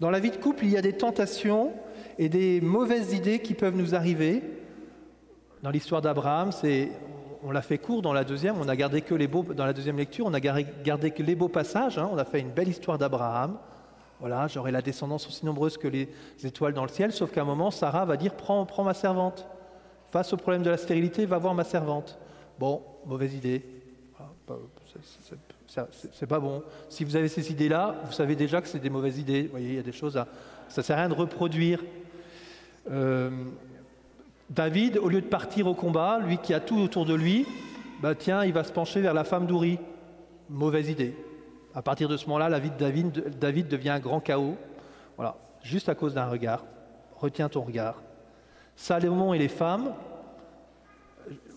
Dans 0.00 0.10
la 0.10 0.18
vie 0.18 0.30
de 0.30 0.36
couple, 0.36 0.64
il 0.64 0.70
y 0.70 0.76
a 0.76 0.82
des 0.82 0.94
tentations 0.94 1.72
et 2.18 2.28
des 2.28 2.60
mauvaises 2.60 3.12
idées 3.12 3.40
qui 3.40 3.54
peuvent 3.54 3.76
nous 3.76 3.94
arriver. 3.94 4.42
Dans 5.62 5.70
l'histoire 5.70 6.02
d'Abraham, 6.02 6.50
on 7.42 7.50
l'a 7.52 7.62
fait 7.62 7.78
court 7.78 8.02
dans 8.02 8.12
la 8.12 8.24
deuxième, 8.24 8.58
on 8.58 8.68
a 8.68 8.76
gardé 8.76 9.02
que 9.02 9.14
les 9.14 9.28
beaux, 9.28 9.42
dans 9.42 9.66
la 9.66 9.72
deuxième 9.72 9.96
lecture, 9.96 10.26
on 10.26 10.34
a 10.34 10.40
gardé 10.40 11.10
que 11.10 11.22
les 11.22 11.34
beaux 11.34 11.48
passages. 11.48 11.98
Hein. 11.98 12.08
on 12.12 12.18
a 12.18 12.24
fait 12.24 12.40
une 12.40 12.50
belle 12.50 12.68
histoire 12.68 12.98
d'Abraham. 12.98 13.58
Voilà, 14.18 14.48
j'aurai 14.48 14.72
la 14.72 14.82
descendance 14.82 15.26
aussi 15.28 15.46
nombreuse 15.46 15.78
que 15.78 15.88
les 15.88 16.08
étoiles 16.44 16.74
dans 16.74 16.82
le 16.82 16.90
ciel, 16.90 17.12
sauf 17.12 17.30
qu'à 17.30 17.42
un 17.42 17.44
moment, 17.44 17.70
Sarah 17.70 18.04
va 18.04 18.16
dire 18.16 18.34
prends 18.34 18.84
ma 18.84 18.94
servante 18.94 19.46
Face 20.10 20.32
au 20.32 20.36
problème 20.36 20.62
de 20.62 20.70
la 20.70 20.76
stérilité, 20.76 21.26
va 21.26 21.38
voir 21.38 21.54
ma 21.54 21.64
servante. 21.64 22.18
Bon, 22.58 22.82
mauvaise 23.06 23.34
idée. 23.34 23.62
C'est 26.12 26.26
pas 26.26 26.40
bon. 26.40 26.62
Si 26.88 27.04
vous 27.04 27.16
avez 27.16 27.28
ces 27.28 27.50
idées-là, 27.52 27.94
vous 28.04 28.12
savez 28.12 28.34
déjà 28.34 28.60
que 28.60 28.68
c'est 28.68 28.80
des 28.80 28.90
mauvaises 28.90 29.18
idées. 29.18 29.44
Vous 29.44 29.50
voyez, 29.50 29.68
il 29.68 29.74
y 29.76 29.78
a 29.78 29.82
des 29.82 29.92
choses 29.92 30.16
à. 30.16 30.26
Ça 30.68 30.82
sert 30.82 30.96
à 30.96 31.00
rien 31.00 31.08
de 31.08 31.14
reproduire. 31.14 31.82
Euh, 32.90 33.30
David, 34.48 34.98
au 34.98 35.08
lieu 35.08 35.20
de 35.20 35.26
partir 35.26 35.68
au 35.68 35.74
combat, 35.74 36.18
lui 36.18 36.38
qui 36.38 36.54
a 36.54 36.60
tout 36.60 36.78
autour 36.80 37.06
de 37.06 37.14
lui, 37.14 37.46
bah 38.00 38.16
tiens, 38.16 38.44
il 38.44 38.52
va 38.52 38.64
se 38.64 38.72
pencher 38.72 39.00
vers 39.00 39.14
la 39.14 39.24
femme 39.24 39.46
d'Ouri. 39.46 39.78
Mauvaise 40.48 40.88
idée. 40.88 41.14
À 41.72 41.82
partir 41.82 42.08
de 42.08 42.16
ce 42.16 42.26
moment-là, 42.26 42.48
la 42.48 42.58
vie 42.58 42.70
de 42.70 42.76
David, 42.76 43.38
David 43.38 43.68
devient 43.68 43.90
un 43.90 44.00
grand 44.00 44.18
chaos. 44.18 44.56
Voilà, 45.16 45.36
juste 45.62 45.88
à 45.88 45.94
cause 45.94 46.14
d'un 46.14 46.26
regard. 46.26 46.64
Retiens 47.16 47.48
ton 47.48 47.62
regard. 47.62 48.02
Salomon 48.80 49.34
et 49.34 49.38
les 49.38 49.48
femmes, 49.48 49.92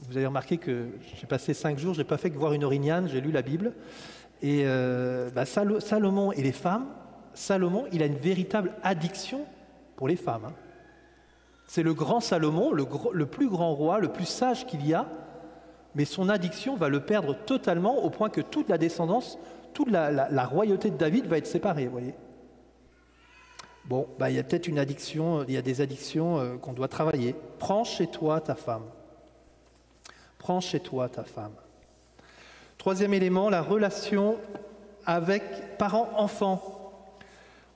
vous 0.10 0.18
avez 0.18 0.25
remarqué 0.25 0.58
que 0.58 0.88
j'ai 1.15 1.25
passé 1.25 1.53
cinq 1.53 1.80
jours, 1.80 1.94
je 1.94 2.00
n'ai 2.00 2.03
pas 2.03 2.18
fait 2.18 2.30
que 2.30 2.38
voir 2.38 2.51
une 2.51 2.65
orignane, 2.65 3.08
j'ai 3.08 3.22
lu 3.22 3.32
la 3.32 3.42
Bible. 3.42 3.72
Et 4.42 4.65
Salomon 5.80 6.34
et 6.34 6.42
les 6.42 6.51
femmes, 6.51 6.88
Salomon, 7.34 7.86
il 7.94 8.03
a 8.03 8.08
une 8.08 8.18
véritable 8.18 8.74
addiction 8.84 9.46
pour 9.96 10.10
les 10.10 10.18
femmes. 10.18 10.44
Hein. 10.50 10.53
C'est 11.65 11.82
le 11.82 11.94
grand 11.94 12.20
Salomon, 12.20 12.74
le, 12.74 13.25
plus 13.25 13.48
grand 13.48 13.74
roi, 13.74 14.00
le 14.00 14.10
plus 14.10 14.25
sage 14.25 14.68
qu'il 14.68 14.86
y 14.86 14.94
a, 14.94 15.08
mais 15.96 16.03
son 16.03 16.27
addiction 16.27 16.75
va 16.75 16.89
le 16.89 17.00
perdre 17.00 17.38
totalement 17.46 18.03
au 18.03 18.10
point 18.10 18.30
que 18.30 18.42
toute 18.42 18.68
la 18.68 18.77
descendance, 18.77 19.39
toute 19.74 19.89
la, 19.89 20.46
royauté 20.46 20.89
de 20.92 20.98
David 20.98 21.27
va 21.27 21.38
être 21.38 21.48
séparée, 21.48 21.88
voyez. 21.88 22.15
Bon, 23.86 24.08
bah, 24.18 24.30
il 24.30 24.36
y 24.38 24.40
a 24.40 24.44
peut-être 24.44 24.68
une 24.68 24.80
addiction, 24.80 25.44
il 25.48 25.54
y 25.54 25.58
a 25.58 25.62
des 25.62 25.82
addictions 25.82 26.40
euh, 26.40 26.56
qu'on 26.56 26.74
doit 26.74 26.88
travailler. 26.88 27.36
Prends 27.60 27.84
chez 27.84 28.08
toi 28.08 28.40
ta 28.40 28.56
femme. 28.56 28.84
Prends 30.38 30.62
chez 30.62 30.80
toi 30.80 31.10
ta 31.10 31.24
femme. 31.24 31.54
Troisième 32.78 33.13
élément, 33.13 33.50
la 33.50 33.62
relation 33.62 34.38
avec 35.06 35.78
parents-enfants. 35.78 36.62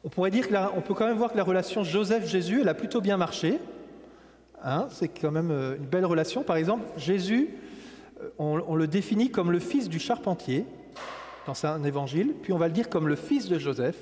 On 0.04 0.10
pourrait 0.10 0.32
dire 0.32 0.48
que 0.48 0.56
on 0.76 0.82
peut 0.82 0.94
quand 0.94 1.08
même 1.08 1.18
voir 1.18 1.32
que 1.32 1.38
la 1.38 1.44
relation 1.44 1.84
Joseph-Jésus, 1.84 2.62
elle 2.62 2.70
a 2.70 2.74
plutôt 2.74 3.02
bien 3.02 3.18
marché. 3.18 3.60
Hein, 4.64 4.88
c'est 4.92 5.10
quand 5.10 5.32
même 5.32 5.52
euh, 5.52 5.76
une 5.76 5.86
belle 5.86 6.06
relation. 6.06 6.44
Par 6.44 6.56
exemple, 6.56 6.86
Jésus, 6.98 7.50
euh, 8.22 8.30
on, 8.38 8.76
le 8.76 8.88
définit 8.88 9.30
comme 9.30 9.52
le 9.52 9.60
fils 9.60 9.90
du 9.90 10.00
charpentier 10.00 10.66
dans 11.46 11.66
un 11.66 11.84
évangile, 11.84 12.34
puis 12.42 12.54
on 12.54 12.58
va 12.58 12.68
le 12.68 12.74
dire 12.74 12.90
comme 12.90 13.08
le 13.08 13.16
fils 13.16 13.48
de 13.48 13.60
Joseph. 13.60 13.98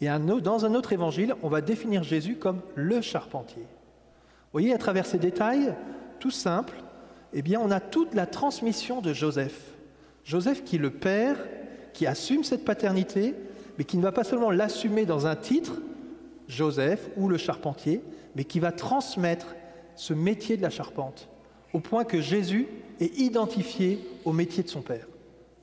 Et 0.00 0.08
dans 0.08 0.64
un 0.66 0.74
autre 0.74 0.92
évangile, 0.92 1.34
on 1.42 1.48
va 1.48 1.60
définir 1.60 2.02
Jésus 2.02 2.36
comme 2.36 2.60
le 2.74 3.00
charpentier. 3.00 3.62
Vous 3.62 4.52
voyez, 4.52 4.74
à 4.74 4.78
travers 4.78 5.06
ces 5.06 5.18
détails, 5.18 5.74
tout 6.18 6.30
simples, 6.30 6.82
eh 7.32 7.42
bien, 7.42 7.60
on 7.60 7.70
a 7.70 7.80
toute 7.80 8.14
la 8.14 8.26
transmission 8.26 9.00
de 9.00 9.12
Joseph. 9.12 9.72
Joseph 10.24 10.64
qui 10.64 10.76
est 10.76 10.80
le 10.80 10.90
père, 10.90 11.36
qui 11.92 12.06
assume 12.06 12.44
cette 12.44 12.64
paternité, 12.64 13.34
mais 13.78 13.84
qui 13.84 13.96
ne 13.96 14.02
va 14.02 14.12
pas 14.12 14.24
seulement 14.24 14.50
l'assumer 14.50 15.06
dans 15.06 15.26
un 15.26 15.36
titre, 15.36 15.80
Joseph 16.48 17.08
ou 17.16 17.28
le 17.28 17.38
charpentier, 17.38 18.02
mais 18.34 18.44
qui 18.44 18.60
va 18.60 18.72
transmettre 18.72 19.54
ce 19.94 20.14
métier 20.14 20.56
de 20.56 20.62
la 20.62 20.70
charpente, 20.70 21.28
au 21.72 21.80
point 21.80 22.04
que 22.04 22.20
Jésus 22.20 22.66
est 23.00 23.18
identifié 23.18 23.98
au 24.24 24.32
métier 24.32 24.62
de 24.62 24.68
son 24.68 24.82
père. 24.82 25.06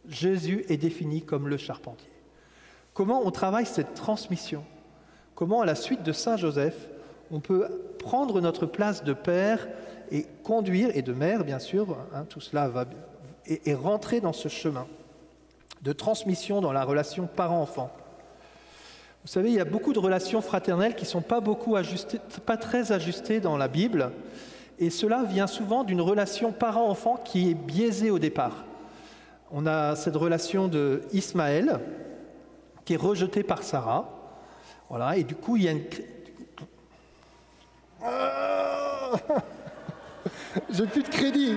Jésus 0.07 0.65
est 0.69 0.77
défini 0.77 1.21
comme 1.21 1.47
le 1.47 1.57
charpentier. 1.57 2.12
Comment 2.93 3.21
on 3.25 3.31
travaille 3.31 3.65
cette 3.65 3.95
transmission? 3.95 4.63
Comment, 5.35 5.61
à 5.61 5.65
la 5.65 5.75
suite 5.75 6.03
de 6.03 6.11
Saint 6.11 6.37
Joseph, 6.37 6.89
on 7.31 7.39
peut 7.39 7.67
prendre 7.97 8.39
notre 8.39 8.67
place 8.67 9.03
de 9.03 9.13
père 9.13 9.67
et 10.11 10.27
conduire, 10.43 10.89
et 10.93 11.01
de 11.01 11.13
mère 11.13 11.43
bien 11.43 11.57
sûr, 11.57 11.97
hein, 12.13 12.25
tout 12.29 12.41
cela 12.41 12.67
va, 12.67 12.85
et, 13.47 13.73
rentrer 13.73 14.21
dans 14.21 14.33
ce 14.33 14.47
chemin 14.47 14.85
de 15.81 15.91
transmission 15.91 16.61
dans 16.61 16.71
la 16.71 16.83
relation 16.83 17.27
parent-enfant? 17.27 17.91
Vous 19.23 19.29
savez, 19.29 19.49
il 19.49 19.55
y 19.55 19.59
a 19.59 19.65
beaucoup 19.65 19.93
de 19.93 19.99
relations 19.99 20.41
fraternelles 20.41 20.95
qui 20.95 21.05
ne 21.05 21.09
sont 21.09 21.21
pas, 21.21 21.39
beaucoup 21.39 21.75
ajustées, 21.75 22.19
pas 22.45 22.57
très 22.57 22.91
ajustées 22.91 23.39
dans 23.39 23.57
la 23.57 23.69
Bible, 23.69 24.11
et 24.77 24.91
cela 24.91 25.23
vient 25.23 25.47
souvent 25.47 25.83
d'une 25.83 26.01
relation 26.01 26.51
parent-enfant 26.51 27.19
qui 27.23 27.49
est 27.49 27.53
biaisée 27.55 28.11
au 28.11 28.19
départ. 28.19 28.65
On 29.51 29.65
a 29.65 29.95
cette 29.95 30.15
relation 30.15 30.67
de 30.67 31.01
Ismaël, 31.11 31.79
qui 32.85 32.93
est 32.93 32.97
rejeté 32.97 33.43
par 33.43 33.63
Sarah. 33.63 34.09
Voilà, 34.89 35.17
et 35.17 35.23
du 35.23 35.35
coup, 35.35 35.57
il 35.57 35.63
y 35.63 35.67
a 35.67 35.71
une. 35.71 35.83
J'ai 40.69 40.87
plus 40.87 41.03
de 41.03 41.09
crédit. 41.09 41.55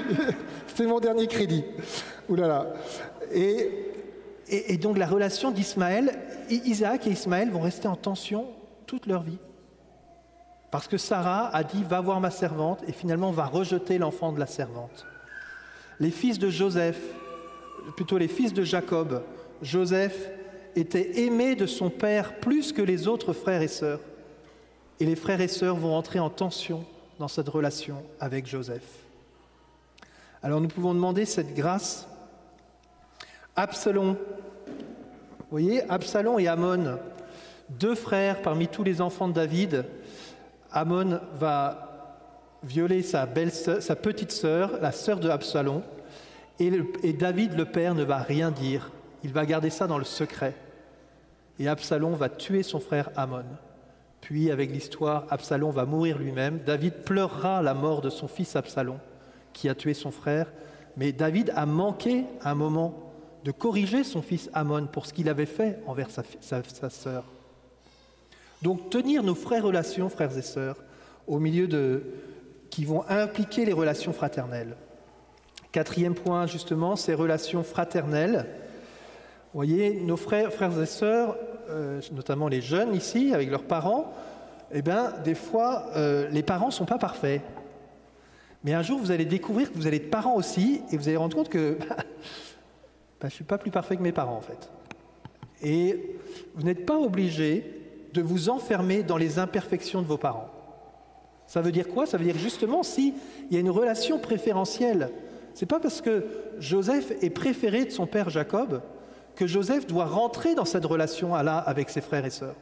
C'était 0.67 0.87
mon 0.87 1.01
dernier 1.01 1.27
crédit. 1.27 1.65
Ouh 2.29 2.37
là 2.37 2.47
là. 2.47 2.67
Et, 3.33 3.71
et, 4.49 4.77
donc 4.77 4.99
la 4.99 5.07
relation 5.07 5.51
d'Ismaël, 5.51 6.19
Isaac 6.49 7.07
et 7.07 7.11
Ismaël 7.11 7.51
vont 7.51 7.61
rester 7.61 7.89
en 7.89 7.97
tension 7.97 8.47
toute 8.87 9.07
leur 9.07 9.23
vie. 9.23 9.39
Parce 10.71 10.89
que 10.89 10.99
Sarah 10.99 11.55
a 11.55 11.65
dit 11.65 11.85
va 11.85 12.01
voir 12.01 12.21
ma 12.21 12.31
servante 12.31 12.83
et 12.87 12.93
finalement 12.93 13.31
va 13.31 13.47
rejeter 13.47 13.99
l'enfant 13.99 14.33
de 14.33 14.41
la 14.41 14.47
servante. 14.47 15.07
Les 15.99 16.11
fils 16.11 16.39
de 16.39 16.51
Joseph, 16.51 17.01
plutôt 17.97 18.19
les 18.19 18.29
fils 18.29 18.53
de 18.53 18.63
Jacob, 18.63 19.23
Joseph 19.63 20.31
était 20.77 21.21
aimé 21.21 21.55
de 21.55 21.67
son 21.67 21.91
père 21.91 22.39
plus 22.39 22.73
que 22.73 22.83
les 22.83 23.09
autres 23.09 23.33
frères 23.33 23.63
et 23.63 23.69
sœurs. 23.69 24.01
Et 25.01 25.07
les 25.07 25.17
frères 25.17 25.41
et 25.41 25.49
sœurs 25.49 25.77
vont 25.77 25.95
entrer 25.95 26.19
en 26.19 26.31
tension 26.31 26.85
dans 27.19 27.29
cette 27.29 27.49
relation 27.49 28.03
avec 28.21 28.47
Joseph. 28.47 28.85
Alors 30.43 30.61
nous 30.61 30.69
pouvons 30.69 30.95
demander 30.95 31.25
cette 31.25 31.55
grâce. 31.55 32.07
Absalom, 33.57 34.17
vous 34.69 35.51
voyez, 35.51 35.83
Absalom 35.91 36.39
et 36.39 36.47
Amon, 36.47 36.99
deux 37.71 37.95
frères 37.95 38.43
parmi 38.43 38.69
tous 38.69 38.85
les 38.85 39.01
enfants 39.01 39.29
de 39.29 39.33
David. 39.33 39.85
Amon 40.71 41.21
va 41.35 41.87
violer 42.63 43.03
sa, 43.03 43.27
belle 43.27 43.53
sa 43.53 43.97
petite 43.97 44.33
sœur, 44.33 44.79
la 44.81 44.93
sœur 44.93 45.21
de 45.21 45.29
Absalom, 45.29 45.83
et, 46.59 46.71
et 47.03 47.13
David, 47.13 47.55
le 47.55 47.65
père, 47.65 47.95
ne 47.95 48.05
va 48.05 48.19
rien 48.19 48.51
dire. 48.51 48.91
Il 49.25 49.33
va 49.33 49.47
garder 49.47 49.71
ça 49.71 49.87
dans 49.87 49.99
le 49.99 50.05
secret. 50.05 50.55
Et 51.59 51.69
Absalom 51.69 52.15
va 52.15 52.29
tuer 52.29 52.63
son 52.63 52.81
frère 52.81 53.11
Amon. 53.17 53.45
Puis, 54.21 54.51
avec 54.51 54.71
l'histoire, 54.71 55.27
Absalom 55.31 55.71
va 55.71 55.85
mourir 55.85 56.19
lui-même. 56.19 56.61
David 56.67 56.95
pleurera 57.05 57.63
la 57.63 57.75
mort 57.75 58.01
de 58.01 58.11
son 58.11 58.29
fils 58.29 58.57
Absalom, 58.57 58.99
qui 59.53 59.69
a 59.69 59.75
tué 59.75 59.95
son 59.95 60.11
frère. 60.11 60.53
Mais 60.97 61.13
David 61.13 61.53
a 61.55 61.67
manqué 61.67 62.25
à 62.43 62.51
un 62.51 62.55
moment 62.55 63.13
de 63.45 63.53
corriger 63.53 64.03
son 64.03 64.23
fils 64.23 64.51
Amon 64.53 64.87
pour 64.87 65.07
ce 65.07 65.13
qu'il 65.13 65.29
avait 65.29 65.47
fait 65.47 65.79
envers 65.87 66.09
sa, 66.11 66.91
sœur. 66.91 67.25
Donc, 68.63 68.91
tenir 68.91 69.23
nos 69.23 69.35
frères 69.35 69.65
relations, 69.65 70.09
frères 70.09 70.37
et 70.37 70.43
sœurs, 70.43 70.77
au 71.27 71.39
milieu 71.39 71.69
de. 71.69 72.03
qui 72.71 72.85
vont 72.85 73.05
impliquer 73.09 73.65
les 73.65 73.73
relations 73.73 74.13
fraternelles. 74.13 74.77
Quatrième 75.73 76.15
point, 76.15 76.47
justement, 76.47 76.97
ces 76.97 77.15
relations 77.15 77.63
fraternelles 77.63 78.47
vous 79.57 79.63
voyez, 79.63 79.95
nos 80.03 80.19
frères, 80.19 80.51
et 80.83 80.85
sœurs, 80.85 81.35
euh, 81.71 82.03
notamment 82.13 82.47
les 82.47 82.61
jeunes 82.61 82.95
ici, 82.95 83.33
avec 83.33 83.49
leurs 83.49 83.63
parents, 83.63 84.13
eh 84.71 84.83
bien, 84.83 85.15
des 85.25 85.35
fois, 85.35 85.87
euh, 85.97 86.29
les 86.29 86.43
parents 86.43 86.67
ne 86.67 86.73
sont 86.73 86.85
pas 86.85 86.99
parfaits. 86.99 87.41
Mais 88.65 88.75
un 88.75 88.83
jour, 88.83 88.99
vous 88.99 89.13
allez 89.13 89.25
découvrir 89.25 89.73
que 89.73 89.79
vous 89.79 89.87
allez 89.87 89.97
être 89.97 90.11
parents 90.11 90.35
aussi, 90.37 90.83
et 90.93 90.99
vous 90.99 91.09
allez 91.09 91.17
rendre 91.17 91.35
compte 91.35 91.49
que 91.49 91.79
bah, 91.89 91.97
bah, 91.97 92.05
je 93.23 93.27
ne 93.29 93.31
suis 93.31 93.45
pas 93.45 93.57
plus 93.57 93.71
parfait 93.71 93.97
que 93.97 94.03
mes 94.03 94.13
parents, 94.13 94.37
en 94.37 94.43
fait. 94.43 94.71
Et 95.63 96.19
vous 96.55 96.63
n'êtes 96.63 96.85
pas 96.85 96.99
obligé 96.99 97.81
de 98.13 98.21
vous 98.21 98.51
enfermer 98.51 99.05
dans 99.05 99.17
les 99.17 99.39
imperfections 99.39 100.03
de 100.03 100.07
vos 100.07 100.19
parents. 100.19 100.51
Ça 101.47 101.63
veut 101.63 101.73
dire 101.73 101.89
quoi? 101.89 102.05
Ça 102.05 102.19
veut 102.19 102.25
dire 102.25 102.37
justement 102.37 102.83
s'il 102.83 103.15
y 103.51 103.57
a 103.57 103.61
une 103.61 103.71
relation 103.71 104.19
préférentielle. 104.19 105.13
C'est 105.55 105.65
pas 105.65 105.81
parce 105.81 106.03
que 106.03 106.27
Joseph 106.59 107.13
est 107.23 107.31
préféré 107.31 107.87
de 107.87 107.91
son 107.91 108.07
père 108.07 108.29
Jacob 108.29 108.83
que 109.37 109.47
Joseph 109.47 109.87
doit 109.87 110.07
rentrer 110.07 110.55
dans 110.55 110.65
cette 110.65 110.85
relation-là 110.85 111.59
avec 111.59 111.91
ses 111.91 112.01
frères 112.01 112.25
et 112.25 112.31
sœurs. 112.31 112.57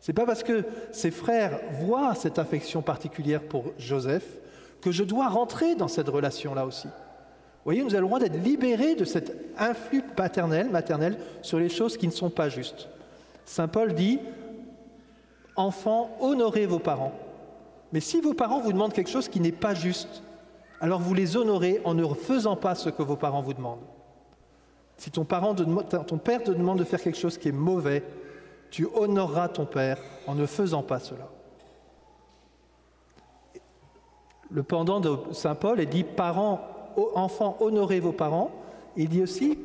Ce 0.00 0.10
n'est 0.10 0.14
pas 0.14 0.24
parce 0.24 0.42
que 0.42 0.64
ses 0.92 1.10
frères 1.10 1.58
voient 1.80 2.14
cette 2.14 2.38
affection 2.38 2.82
particulière 2.82 3.42
pour 3.42 3.64
Joseph 3.78 4.24
que 4.80 4.92
je 4.92 5.02
dois 5.02 5.28
rentrer 5.28 5.74
dans 5.74 5.88
cette 5.88 6.08
relation-là 6.08 6.64
aussi. 6.64 6.86
Vous 6.86 7.72
voyez, 7.72 7.82
nous 7.82 7.94
avons 7.94 8.02
le 8.02 8.06
droit 8.06 8.20
d'être 8.20 8.40
libérés 8.40 8.94
de 8.94 9.04
cet 9.04 9.34
influx 9.58 10.02
paternel, 10.02 10.70
maternel, 10.70 11.18
sur 11.42 11.58
les 11.58 11.68
choses 11.68 11.96
qui 11.96 12.06
ne 12.06 12.12
sont 12.12 12.30
pas 12.30 12.48
justes. 12.48 12.88
Saint 13.44 13.66
Paul 13.66 13.94
dit, 13.94 14.20
enfants, 15.56 16.16
honorez 16.20 16.66
vos 16.66 16.78
parents. 16.78 17.12
Mais 17.92 18.00
si 18.00 18.20
vos 18.20 18.34
parents 18.34 18.60
vous 18.60 18.72
demandent 18.72 18.92
quelque 18.92 19.10
chose 19.10 19.28
qui 19.28 19.40
n'est 19.40 19.50
pas 19.50 19.74
juste, 19.74 20.22
alors 20.80 21.00
vous 21.00 21.14
les 21.14 21.36
honorez 21.36 21.80
en 21.84 21.94
ne 21.94 22.06
faisant 22.14 22.54
pas 22.54 22.76
ce 22.76 22.90
que 22.90 23.02
vos 23.02 23.16
parents 23.16 23.42
vous 23.42 23.54
demandent. 23.54 23.82
Si 24.96 25.10
ton, 25.10 25.24
parent 25.24 25.54
ton 25.54 26.18
père 26.18 26.42
te 26.42 26.50
demande 26.50 26.78
de 26.78 26.84
faire 26.84 27.00
quelque 27.00 27.18
chose 27.18 27.36
qui 27.38 27.48
est 27.48 27.52
mauvais, 27.52 28.02
tu 28.70 28.86
honoreras 28.94 29.48
ton 29.48 29.66
père 29.66 29.98
en 30.26 30.34
ne 30.34 30.46
faisant 30.46 30.82
pas 30.82 30.98
cela. 30.98 31.28
Le 34.50 34.62
pendant 34.62 35.00
de 35.00 35.16
Saint 35.32 35.54
Paul 35.54 35.80
est 35.80 35.86
dit 35.86 36.04
parents, 36.04 36.60
enfants, 37.14 37.56
honorez 37.60 38.00
vos 38.00 38.12
parents. 38.12 38.50
Il 38.96 39.08
dit 39.08 39.22
aussi 39.22 39.58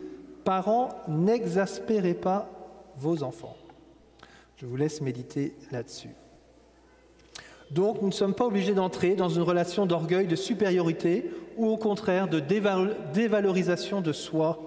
parents, 0.44 0.90
n'exaspérez 1.08 2.14
pas 2.14 2.50
vos 2.98 3.24
enfants. 3.24 3.56
Je 4.58 4.66
vous 4.66 4.76
laisse 4.76 5.02
méditer 5.02 5.56
là-dessus. 5.72 6.10
Donc 7.72 8.02
nous 8.02 8.10
ne 8.10 8.14
sommes 8.14 8.34
pas 8.34 8.46
obligés 8.46 8.74
d'entrer 8.74 9.16
dans 9.16 9.30
une 9.30 9.44
relation 9.44 9.86
d'orgueil, 9.86 10.28
de 10.28 10.36
supériorité 10.36 11.32
ou 11.56 11.68
au 11.68 11.78
contraire 11.78 12.28
de 12.28 12.40
dévalorisation 12.40 14.02
de 14.02 14.12
soi 14.12 14.60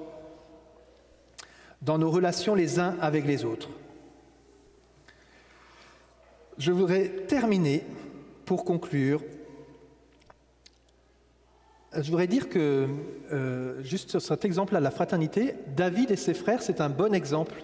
dans 1.85 1.99
nos 1.99 2.11
relations 2.11 2.55
les 2.55 2.79
uns 2.79 2.97
avec 3.01 3.27
les 3.27 3.45
autres. 3.45 3.69
Je 6.57 6.73
voudrais 6.73 7.09
terminer 7.29 7.85
pour 8.45 8.65
conclure. 8.65 9.23
Je 11.97 12.11
voudrais 12.11 12.27
dire 12.27 12.49
que, 12.49 12.89
euh, 13.33 13.83
juste 13.83 14.11
sur 14.11 14.23
cet 14.23 14.45
exemple-là, 14.45 14.81
la 14.81 14.91
fraternité, 14.91 15.55
David 15.77 16.11
et 16.11 16.17
ses 16.17 16.35
frères, 16.35 16.63
c'est 16.63 16.81
un 16.81 16.89
bon 16.89 17.15
exemple. 17.15 17.55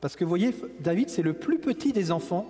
Parce 0.00 0.16
que 0.16 0.24
vous 0.24 0.30
voyez, 0.30 0.54
David, 0.80 1.10
c'est 1.10 1.22
le 1.22 1.32
plus 1.32 1.58
petit 1.58 1.92
des 1.92 2.10
enfants, 2.10 2.46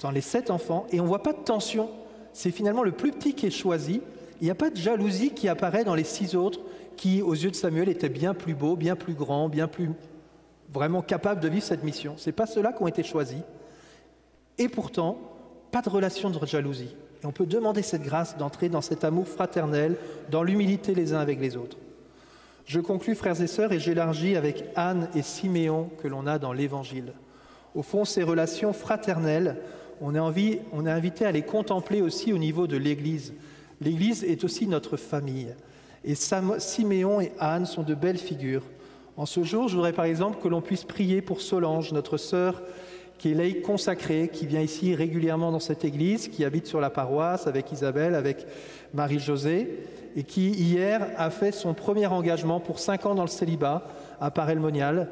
dans 0.00 0.10
les 0.10 0.20
sept 0.20 0.50
enfants, 0.50 0.86
et 0.90 1.00
on 1.00 1.04
ne 1.04 1.08
voit 1.08 1.22
pas 1.22 1.32
de 1.32 1.42
tension. 1.42 1.88
C'est 2.32 2.50
finalement 2.50 2.82
le 2.82 2.92
plus 2.92 3.12
petit 3.12 3.34
qui 3.34 3.46
est 3.46 3.50
choisi. 3.50 4.02
Il 4.40 4.44
n'y 4.44 4.50
a 4.50 4.54
pas 4.54 4.70
de 4.70 4.76
jalousie 4.76 5.30
qui 5.30 5.48
apparaît 5.48 5.84
dans 5.84 5.94
les 5.94 6.04
six 6.04 6.34
autres, 6.34 6.60
qui, 6.98 7.22
aux 7.22 7.32
yeux 7.32 7.50
de 7.50 7.56
Samuel, 7.56 7.88
étaient 7.88 8.10
bien 8.10 8.34
plus 8.34 8.54
beaux, 8.54 8.76
bien 8.76 8.96
plus 8.96 9.14
grands, 9.14 9.48
bien 9.48 9.68
plus 9.68 9.90
vraiment 10.70 11.00
capables 11.00 11.40
de 11.40 11.48
vivre 11.48 11.64
cette 11.64 11.84
mission. 11.84 12.14
Ce 12.18 12.28
n'est 12.28 12.34
pas 12.34 12.46
ceux-là 12.46 12.74
qui 12.74 12.82
ont 12.82 12.88
été 12.88 13.02
choisis. 13.02 13.40
Et 14.58 14.68
pourtant, 14.68 15.18
pas 15.70 15.80
de 15.80 15.88
relation 15.88 16.28
de 16.28 16.44
jalousie. 16.44 16.94
Et 17.22 17.26
on 17.26 17.32
peut 17.32 17.46
demander 17.46 17.82
cette 17.82 18.02
grâce 18.02 18.36
d'entrer 18.36 18.68
dans 18.68 18.80
cet 18.80 19.04
amour 19.04 19.26
fraternel, 19.26 19.96
dans 20.30 20.42
l'humilité 20.42 20.94
les 20.94 21.14
uns 21.14 21.20
avec 21.20 21.40
les 21.40 21.56
autres. 21.56 21.78
Je 22.66 22.80
conclus, 22.80 23.14
frères 23.14 23.40
et 23.40 23.46
sœurs, 23.46 23.72
et 23.72 23.80
j'élargis 23.80 24.36
avec 24.36 24.64
Anne 24.76 25.08
et 25.14 25.22
Siméon 25.22 25.90
que 26.02 26.08
l'on 26.08 26.26
a 26.26 26.38
dans 26.38 26.52
l'Évangile. 26.52 27.14
Au 27.74 27.82
fond, 27.82 28.04
ces 28.04 28.22
relations 28.22 28.72
fraternelles, 28.72 29.56
on 30.00 30.14
est, 30.14 30.18
envie, 30.18 30.58
on 30.72 30.84
est 30.86 30.90
invité 30.90 31.24
à 31.24 31.32
les 31.32 31.42
contempler 31.42 32.02
aussi 32.02 32.32
au 32.32 32.38
niveau 32.38 32.66
de 32.66 32.76
l'Église. 32.76 33.32
L'Église 33.80 34.22
est 34.24 34.44
aussi 34.44 34.66
notre 34.66 34.96
famille. 34.96 35.54
Et 36.08 36.14
Siméon 36.14 37.20
et 37.20 37.32
Anne 37.38 37.66
sont 37.66 37.82
de 37.82 37.94
belles 37.94 38.16
figures. 38.16 38.62
En 39.18 39.26
ce 39.26 39.44
jour, 39.44 39.68
je 39.68 39.74
voudrais 39.74 39.92
par 39.92 40.06
exemple 40.06 40.38
que 40.42 40.48
l'on 40.48 40.62
puisse 40.62 40.84
prier 40.84 41.20
pour 41.20 41.42
Solange, 41.42 41.92
notre 41.92 42.16
sœur 42.16 42.62
qui 43.18 43.30
est 43.32 43.34
laïque 43.34 43.60
consacrée, 43.60 44.30
qui 44.32 44.46
vient 44.46 44.62
ici 44.62 44.94
régulièrement 44.94 45.52
dans 45.52 45.60
cette 45.60 45.84
église, 45.84 46.28
qui 46.28 46.46
habite 46.46 46.66
sur 46.66 46.80
la 46.80 46.88
paroisse 46.88 47.46
avec 47.46 47.72
Isabelle, 47.72 48.14
avec 48.14 48.46
Marie-Josée, 48.94 49.80
et 50.16 50.22
qui 50.22 50.48
hier 50.48 51.08
a 51.18 51.28
fait 51.28 51.52
son 51.52 51.74
premier 51.74 52.06
engagement 52.06 52.58
pour 52.58 52.78
cinq 52.78 53.04
ans 53.04 53.14
dans 53.14 53.24
le 53.24 53.28
célibat 53.28 53.86
à 54.18 54.30
Parelmonial. 54.30 55.08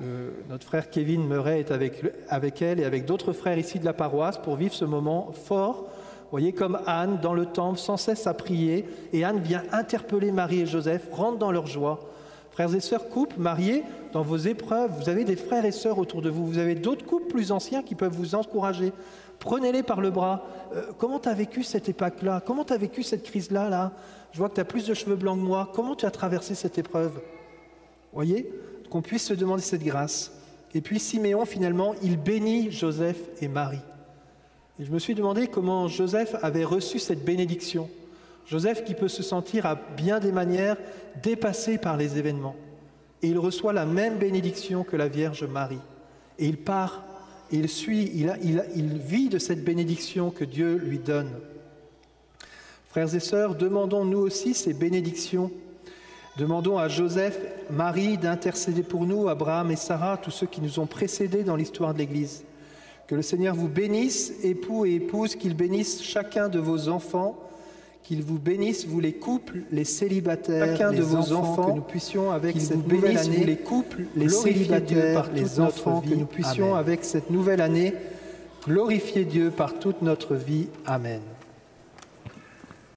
Euh, 0.00 0.30
notre 0.48 0.64
frère 0.64 0.88
Kevin 0.88 1.26
Murray 1.26 1.60
est 1.60 1.70
avec 1.72 2.62
elle 2.62 2.80
et 2.80 2.84
avec 2.84 3.04
d'autres 3.04 3.34
frères 3.34 3.58
ici 3.58 3.78
de 3.78 3.84
la 3.84 3.92
paroisse 3.92 4.38
pour 4.38 4.56
vivre 4.56 4.72
ce 4.72 4.86
moment 4.86 5.30
fort. 5.32 5.90
Voyez, 6.32 6.54
comme 6.54 6.78
Anne 6.86 7.18
dans 7.22 7.34
le 7.34 7.44
temple, 7.44 7.78
sans 7.78 7.98
cesse 7.98 8.26
à 8.26 8.32
prier, 8.32 8.88
et 9.12 9.22
Anne 9.22 9.40
vient 9.40 9.62
interpeller 9.70 10.32
Marie 10.32 10.60
et 10.60 10.66
Joseph, 10.66 11.06
rentre 11.12 11.36
dans 11.36 11.52
leur 11.52 11.66
joie. 11.66 12.00
Frères 12.52 12.74
et 12.74 12.80
sœurs, 12.80 13.10
couples, 13.10 13.38
mariés, 13.38 13.82
dans 14.14 14.22
vos 14.22 14.38
épreuves, 14.38 14.90
vous 14.98 15.10
avez 15.10 15.24
des 15.24 15.36
frères 15.36 15.66
et 15.66 15.72
sœurs 15.72 15.98
autour 15.98 16.22
de 16.22 16.30
vous, 16.30 16.46
vous 16.46 16.56
avez 16.56 16.74
d'autres 16.74 17.04
couples 17.04 17.26
plus 17.26 17.52
anciens 17.52 17.82
qui 17.82 17.94
peuvent 17.94 18.14
vous 18.14 18.34
encourager. 18.34 18.94
Prenez-les 19.40 19.82
par 19.82 20.00
le 20.00 20.10
bras. 20.10 20.46
Euh, 20.74 20.84
comment 20.96 21.18
tu 21.18 21.28
as 21.28 21.34
vécu 21.34 21.64
cette 21.64 21.90
époque-là? 21.90 22.42
Comment 22.46 22.64
tu 22.64 22.72
as 22.72 22.78
vécu 22.78 23.02
cette 23.02 23.24
crise-là 23.24 23.68
là? 23.68 23.92
Je 24.32 24.38
vois 24.38 24.48
que 24.48 24.54
tu 24.54 24.60
as 24.62 24.64
plus 24.64 24.86
de 24.86 24.94
cheveux 24.94 25.16
blancs 25.16 25.38
que 25.38 25.44
moi. 25.44 25.70
Comment 25.74 25.96
tu 25.96 26.06
as 26.06 26.10
traversé 26.10 26.54
cette 26.54 26.78
épreuve? 26.78 27.20
Voyez? 28.14 28.50
Qu'on 28.88 29.02
puisse 29.02 29.26
se 29.26 29.34
demander 29.34 29.62
cette 29.62 29.84
grâce. 29.84 30.32
Et 30.74 30.80
puis 30.80 30.98
Siméon, 30.98 31.44
finalement, 31.44 31.94
il 32.02 32.16
bénit 32.16 32.70
Joseph 32.70 33.18
et 33.42 33.48
Marie. 33.48 33.80
Je 34.82 34.90
me 34.90 34.98
suis 34.98 35.14
demandé 35.14 35.46
comment 35.46 35.86
Joseph 35.86 36.34
avait 36.42 36.64
reçu 36.64 36.98
cette 36.98 37.24
bénédiction. 37.24 37.88
Joseph 38.46 38.82
qui 38.82 38.94
peut 38.94 39.06
se 39.06 39.22
sentir 39.22 39.64
à 39.64 39.76
bien 39.76 40.18
des 40.18 40.32
manières 40.32 40.76
dépassé 41.22 41.78
par 41.78 41.96
les 41.96 42.18
événements. 42.18 42.56
Et 43.22 43.28
il 43.28 43.38
reçoit 43.38 43.72
la 43.72 43.86
même 43.86 44.18
bénédiction 44.18 44.82
que 44.82 44.96
la 44.96 45.06
Vierge 45.06 45.44
Marie. 45.44 45.78
Et 46.40 46.46
il 46.46 46.56
part, 46.56 47.04
il 47.52 47.68
suit, 47.68 48.10
il 48.42 48.98
vit 48.98 49.28
de 49.28 49.38
cette 49.38 49.62
bénédiction 49.62 50.30
que 50.30 50.44
Dieu 50.44 50.74
lui 50.78 50.98
donne. 50.98 51.30
Frères 52.88 53.14
et 53.14 53.20
sœurs, 53.20 53.54
demandons 53.54 54.04
nous 54.04 54.18
aussi 54.18 54.52
ces 54.52 54.74
bénédictions. 54.74 55.52
Demandons 56.38 56.78
à 56.78 56.88
Joseph, 56.88 57.38
Marie 57.70 58.18
d'intercéder 58.18 58.82
pour 58.82 59.06
nous, 59.06 59.28
Abraham 59.28 59.70
et 59.70 59.76
Sarah, 59.76 60.16
tous 60.16 60.32
ceux 60.32 60.48
qui 60.48 60.60
nous 60.60 60.80
ont 60.80 60.86
précédés 60.86 61.44
dans 61.44 61.54
l'histoire 61.54 61.94
de 61.94 61.98
l'Église. 61.98 62.44
Que 63.06 63.14
le 63.14 63.22
Seigneur 63.22 63.54
vous 63.54 63.68
bénisse, 63.68 64.32
époux 64.42 64.86
et 64.86 64.94
épouses, 64.94 65.36
qu'il 65.36 65.54
bénisse 65.54 66.02
chacun 66.02 66.48
de 66.48 66.58
vos 66.58 66.88
enfants 66.88 67.36
qu'il 68.02 68.22
vous 68.22 68.38
bénisse, 68.38 68.86
vous 68.86 69.00
les 69.00 69.12
couples, 69.12 69.60
les 69.70 69.84
célibataires, 69.84 70.76
chacun 70.76 70.92
de 70.92 71.02
vos 71.02 71.32
enfants, 71.32 71.70
que 71.70 71.76
nous 71.76 71.82
puissions 71.82 72.32
avec 72.32 72.60
cette 72.60 72.86
nouvelle 72.86 73.16
année, 73.16 73.44
les 73.44 73.56
couples, 73.56 74.02
les 74.16 74.28
célibataires, 74.28 75.22
par 75.22 75.32
les 75.32 75.60
enfants, 75.60 76.00
que 76.00 76.14
nous 76.14 76.26
puissions 76.26 76.74
avec 76.74 77.04
cette 77.04 77.30
nouvelle 77.30 77.60
année 77.60 77.94
glorifier 78.66 79.24
Dieu 79.24 79.50
par 79.50 79.78
toute 79.78 80.02
notre 80.02 80.34
vie. 80.34 80.68
Amen. 80.86 81.20